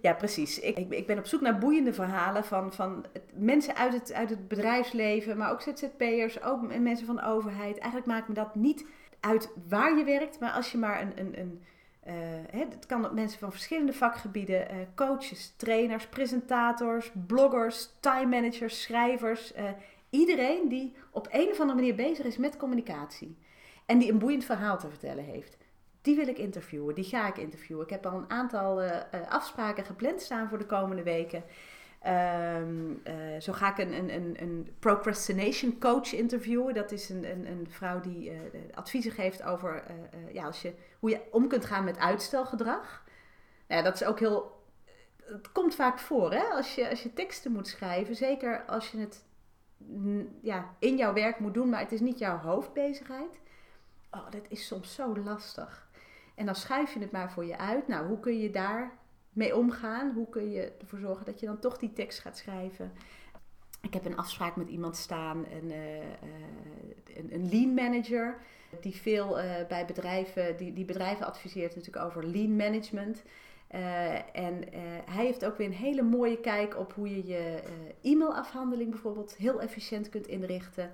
Ja, 0.00 0.12
precies. 0.12 0.58
Ik, 0.60 0.76
ik, 0.90 1.06
ben 1.06 1.18
op 1.18 1.26
zoek 1.26 1.40
naar 1.40 1.58
boeiende 1.58 1.92
verhalen 1.92 2.44
van, 2.44 2.72
van 2.72 3.04
mensen 3.32 3.76
uit 3.76 3.92
het, 3.92 4.12
uit 4.12 4.30
het 4.30 4.48
bedrijfsleven, 4.48 5.36
maar 5.36 5.50
ook 5.50 5.60
ZZP'ers, 5.60 6.42
ook 6.42 6.78
mensen 6.78 7.06
van 7.06 7.16
de 7.16 7.24
overheid. 7.24 7.78
Eigenlijk 7.78 8.06
maakt 8.06 8.28
me 8.28 8.34
dat 8.34 8.54
niet 8.54 8.86
uit 9.20 9.50
waar 9.68 9.96
je 9.98 10.04
werkt, 10.04 10.40
maar 10.40 10.50
als 10.52 10.72
je 10.72 10.78
maar 10.78 11.00
een. 11.00 11.12
een, 11.18 11.38
een 11.38 11.62
eh, 12.02 12.14
het 12.60 12.86
kan 12.86 13.04
ook 13.06 13.12
mensen 13.12 13.38
van 13.38 13.50
verschillende 13.50 13.92
vakgebieden, 13.92 14.68
eh, 14.68 14.76
coaches, 14.94 15.54
trainers, 15.56 16.06
presentators, 16.06 17.10
bloggers, 17.26 17.88
time 18.00 18.26
managers, 18.40 18.82
schrijvers. 18.82 19.52
eh, 19.52 19.64
iedereen 20.10 20.68
die 20.68 20.94
op 21.10 21.28
een 21.30 21.48
of 21.50 21.60
andere 21.60 21.78
manier 21.78 21.94
bezig 21.94 22.24
is 22.26 22.36
met 22.36 22.56
communicatie 22.56 23.36
en 23.86 23.98
die 23.98 24.10
een 24.12 24.18
boeiend 24.18 24.44
verhaal 24.44 24.78
te 24.78 24.88
vertellen 24.88 25.24
heeft. 25.24 25.56
Die 26.02 26.16
wil 26.16 26.28
ik 26.28 26.38
interviewen, 26.38 26.94
die 26.94 27.04
ga 27.04 27.28
ik 27.28 27.36
interviewen. 27.36 27.84
Ik 27.84 27.90
heb 27.90 28.06
al 28.06 28.18
een 28.18 28.30
aantal 28.30 28.82
eh, 28.82 28.96
eh, 29.10 29.30
afspraken 29.30 29.84
gepland 29.84 30.20
staan 30.20 30.48
voor 30.48 30.58
de 30.58 30.66
komende 30.66 31.02
weken. 31.02 31.44
Ehm, 32.02 32.92
eh, 33.02 33.40
zo 33.40 33.52
ga 33.52 33.70
ik 33.70 33.78
een, 33.78 33.92
een, 33.92 34.14
een, 34.14 34.36
een 34.40 34.74
procrastination 34.78 35.78
coach 35.78 36.12
interviewen. 36.12 36.74
Dat 36.74 36.92
is 36.92 37.08
een, 37.08 37.66
vrouw 37.68 38.00
die 38.00 38.30
eh, 38.30 38.36
adviezen 38.74 39.12
geeft 39.12 39.42
over 39.42 39.82
ja, 40.32 40.44
als 40.44 40.62
je, 40.62 40.74
hoe 40.98 41.10
je 41.10 41.20
om 41.30 41.48
kunt 41.48 41.64
gaan 41.64 41.84
met 41.84 41.98
uitstelgedrag. 41.98 43.04
Nou, 43.68 43.82
dat 43.82 43.94
is 43.94 44.04
ook 44.04 44.18
heel. 44.18 44.60
Het 45.24 45.52
komt 45.52 45.74
vaak 45.74 45.98
voor 45.98 46.32
hè? 46.32 46.42
Als, 46.42 46.74
je, 46.74 46.90
als 46.90 47.02
je 47.02 47.12
teksten 47.12 47.52
moet 47.52 47.68
schrijven. 47.68 48.16
Zeker 48.16 48.64
als 48.64 48.90
je 48.90 48.98
het 48.98 49.24
ja, 50.40 50.74
in 50.78 50.96
jouw 50.96 51.12
werk 51.12 51.38
moet 51.38 51.54
doen, 51.54 51.68
maar 51.68 51.80
het 51.80 51.92
is 51.92 52.00
niet 52.00 52.18
jouw 52.18 52.38
hoofdbezigheid. 52.38 53.40
Oh, 54.10 54.30
dat 54.30 54.44
is 54.48 54.66
soms 54.66 54.94
zo 54.94 55.16
lastig. 55.16 55.90
En 56.42 56.48
dan 56.48 56.56
schrijf 56.56 56.94
je 56.94 57.00
het 57.00 57.10
maar 57.10 57.32
voor 57.32 57.44
je 57.44 57.58
uit. 57.58 57.88
Nou, 57.88 58.06
hoe 58.06 58.20
kun 58.20 58.38
je 58.38 58.50
daar 58.50 58.98
mee 59.32 59.56
omgaan? 59.56 60.12
Hoe 60.14 60.28
kun 60.28 60.50
je 60.50 60.72
ervoor 60.80 60.98
zorgen 60.98 61.24
dat 61.24 61.40
je 61.40 61.46
dan 61.46 61.58
toch 61.58 61.78
die 61.78 61.92
tekst 61.92 62.18
gaat 62.18 62.38
schrijven? 62.38 62.92
Ik 63.80 63.94
heb 63.94 64.04
een 64.04 64.16
afspraak 64.16 64.56
met 64.56 64.68
iemand 64.68 64.96
staan, 64.96 65.36
een, 65.38 65.70
eh, 65.70 65.98
eh, 65.98 66.06
een, 67.14 67.34
een 67.34 67.48
lean 67.48 67.74
manager, 67.74 68.38
die 68.80 68.94
veel 68.94 69.38
eh, 69.38 69.66
bij 69.68 69.84
bedrijven, 69.84 70.56
die, 70.56 70.72
die 70.72 70.84
bedrijven 70.84 71.26
adviseert 71.26 71.76
natuurlijk 71.76 72.04
over 72.04 72.26
lean 72.26 72.56
management. 72.56 73.22
En 74.32 74.64
hij 75.10 75.24
heeft 75.24 75.44
ook 75.44 75.56
weer 75.56 75.66
een 75.66 75.72
hele 75.72 76.02
mooie 76.02 76.40
kijk 76.40 76.78
op 76.78 76.92
hoe 76.92 77.08
je 77.08 77.26
je 77.26 77.62
e-mailafhandeling 78.02 78.90
bijvoorbeeld 78.90 79.36
heel 79.36 79.60
efficiënt 79.60 80.08
kunt 80.08 80.26
inrichten. 80.26 80.92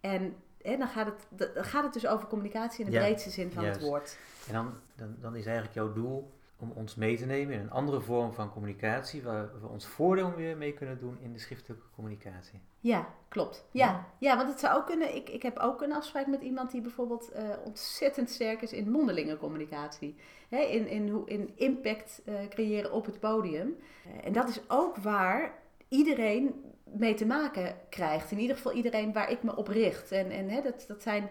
En 0.00 0.34
hè, 0.62 0.76
dan, 0.76 0.88
gaat 0.88 1.06
het, 1.06 1.54
dan 1.54 1.64
gaat 1.64 1.84
het 1.84 1.92
dus 1.92 2.06
over 2.06 2.28
communicatie 2.28 2.84
in 2.84 2.90
de 2.90 2.96
Ja, 2.96 3.02
breedste 3.02 3.30
zin 3.30 3.50
van 3.52 3.62
juist. 3.62 3.80
het 3.80 3.88
woord. 3.88 4.18
En 4.48 4.54
dan, 4.54 4.72
dan, 4.96 5.14
dan 5.20 5.36
is 5.36 5.44
eigenlijk 5.46 5.74
jouw 5.74 5.92
doel 5.92 6.30
om 6.60 6.70
ons 6.74 6.94
mee 6.94 7.16
te 7.16 7.26
nemen 7.26 7.54
in 7.54 7.60
een 7.60 7.70
andere 7.70 8.00
vorm 8.00 8.32
van 8.32 8.52
communicatie, 8.52 9.22
waar 9.22 9.60
we 9.60 9.66
ons 9.66 9.86
voordeel 9.86 10.34
weer 10.34 10.56
mee 10.56 10.72
kunnen 10.72 10.98
doen 10.98 11.18
in 11.20 11.32
de 11.32 11.38
schriftelijke 11.38 11.84
communicatie. 11.94 12.60
Ja, 12.80 13.08
klopt. 13.28 13.64
Ja. 13.70 13.86
Ja, 13.86 14.06
ja 14.18 14.36
want 14.36 14.48
het 14.48 14.60
zou 14.60 14.78
ook 14.78 14.86
kunnen. 14.86 15.14
Ik, 15.16 15.28
ik 15.28 15.42
heb 15.42 15.58
ook 15.58 15.82
een 15.82 15.92
afspraak 15.92 16.26
met 16.26 16.42
iemand 16.42 16.70
die 16.70 16.80
bijvoorbeeld 16.80 17.30
eh, 17.30 17.42
ontzettend 17.64 18.30
sterk 18.30 18.62
is 18.62 18.72
in 18.72 18.90
mondelinge 18.90 19.36
communicatie. 19.36 20.16
Hè, 20.48 20.58
in, 20.58 20.88
in, 20.88 21.08
hoe- 21.08 21.28
in 21.28 21.52
impact 21.56 22.22
eh, 22.24 22.34
creëren 22.48 22.92
op 22.92 23.06
het 23.06 23.20
podium. 23.20 23.76
Eh, 24.04 24.26
en 24.26 24.32
dat 24.32 24.48
is 24.48 24.60
ook 24.68 24.96
waar 24.96 25.52
iedereen 25.88 26.64
mee 26.84 27.14
te 27.14 27.26
maken 27.26 27.76
krijgt. 27.88 28.30
In 28.30 28.38
ieder 28.38 28.56
geval 28.56 28.72
iedereen 28.72 29.12
waar 29.12 29.30
ik 29.30 29.42
me 29.42 29.56
op 29.56 29.68
richt. 29.68 30.12
En, 30.12 30.30
en 30.30 30.48
hè, 30.48 30.62
dat, 30.62 30.84
dat 30.88 31.02
zijn. 31.02 31.30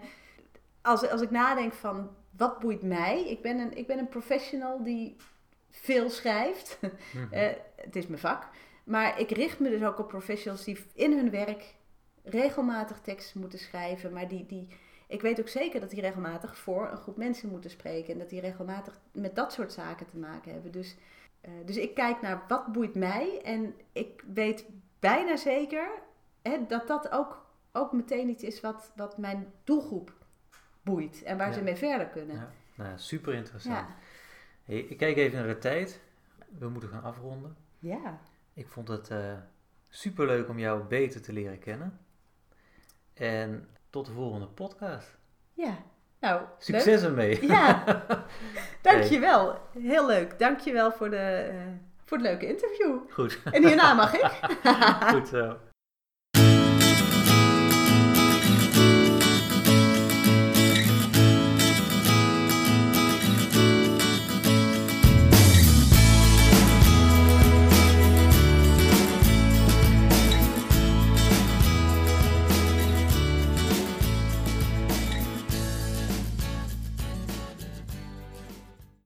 Als, 0.82 1.10
als 1.10 1.20
ik 1.20 1.30
nadenk 1.30 1.72
van 1.72 2.10
wat 2.36 2.58
boeit 2.58 2.82
mij. 2.82 3.28
Ik 3.28 3.42
ben 3.42 3.58
een, 3.58 3.76
ik 3.76 3.86
ben 3.86 3.98
een 3.98 4.08
professional 4.08 4.82
die 4.82 5.16
veel 5.70 6.10
schrijft. 6.10 6.78
Mhm. 7.12 7.32
Eh, 7.32 7.48
het 7.76 7.96
is 7.96 8.06
mijn 8.06 8.20
vak. 8.20 8.48
Maar 8.84 9.20
ik 9.20 9.30
richt 9.30 9.58
me 9.58 9.70
dus 9.70 9.82
ook 9.82 9.98
op 9.98 10.08
professionals 10.08 10.64
die 10.64 10.78
in 10.94 11.12
hun 11.12 11.30
werk 11.30 11.74
regelmatig 12.22 13.00
teksten 13.00 13.40
moeten 13.40 13.58
schrijven. 13.58 14.12
Maar 14.12 14.28
die, 14.28 14.46
die, 14.46 14.68
ik 15.06 15.20
weet 15.20 15.40
ook 15.40 15.48
zeker 15.48 15.80
dat 15.80 15.90
die 15.90 16.00
regelmatig 16.00 16.58
voor 16.58 16.88
een 16.90 16.96
groep 16.96 17.16
mensen 17.16 17.48
moeten 17.48 17.70
spreken. 17.70 18.12
En 18.12 18.18
dat 18.18 18.30
die 18.30 18.40
regelmatig 18.40 19.00
met 19.12 19.36
dat 19.36 19.52
soort 19.52 19.72
zaken 19.72 20.06
te 20.06 20.16
maken 20.16 20.52
hebben. 20.52 20.72
Dus, 20.72 20.96
eh, 21.40 21.50
dus 21.64 21.76
ik 21.76 21.94
kijk 21.94 22.20
naar 22.20 22.42
wat 22.48 22.72
boeit 22.72 22.94
mij. 22.94 23.42
En 23.42 23.74
ik 23.92 24.24
weet 24.34 24.66
bijna 24.98 25.36
zeker 25.36 25.88
hè, 26.42 26.66
dat 26.66 26.86
dat 26.86 27.10
ook, 27.10 27.46
ook 27.72 27.92
meteen 27.92 28.28
iets 28.28 28.42
is 28.42 28.60
wat, 28.60 28.92
wat 28.96 29.18
mijn 29.18 29.52
doelgroep 29.64 30.12
boeit. 30.82 31.22
En 31.22 31.36
waar 31.38 31.46
Ja. 31.48 31.52
ze 31.52 31.62
mee 31.62 31.76
verder 31.76 32.06
kunnen. 32.06 32.36
Ja, 32.36 32.50
nou, 32.74 32.98
super 32.98 33.34
interessant. 33.34 33.76
Ja. 33.76 33.94
Hey, 34.64 34.78
ik 34.78 34.96
kijk 34.96 35.16
even 35.16 35.38
naar 35.38 35.48
de 35.48 35.58
tijd. 35.58 36.00
We 36.58 36.68
moeten 36.68 36.88
gaan 36.90 37.02
afronden. 37.02 37.56
ja. 37.78 38.20
Ik 38.54 38.68
vond 38.68 38.88
het 38.88 39.10
eh 39.10 39.32
super 39.88 40.26
leuk 40.26 40.48
om 40.48 40.58
jou 40.58 40.82
beter 40.84 41.22
te 41.22 41.32
leren 41.32 41.58
kennen. 41.58 41.98
En 43.14 43.68
tot 43.90 44.06
de 44.06 44.12
volgende 44.12 44.46
podcast. 44.46 45.18
Ja, 45.52 45.78
Nou, 46.20 46.42
Succes 46.58 47.02
ermee. 47.02 47.46
Ja, 47.46 47.84
dankjewel. 48.82 49.58
Heel 49.78 50.06
leuk. 50.06 50.38
Dankjewel 50.38 50.92
voor, 50.92 51.10
de, 51.10 51.48
uh, 51.52 51.60
voor 52.04 52.16
het 52.16 52.26
leuke 52.26 52.46
interview. 52.46 52.98
Goed. 53.10 53.38
En 53.44 53.66
hierna 53.66 53.94
mag 53.94 54.14
ik. 54.14 54.30
Goed 55.14 55.28
zo. 55.28 55.56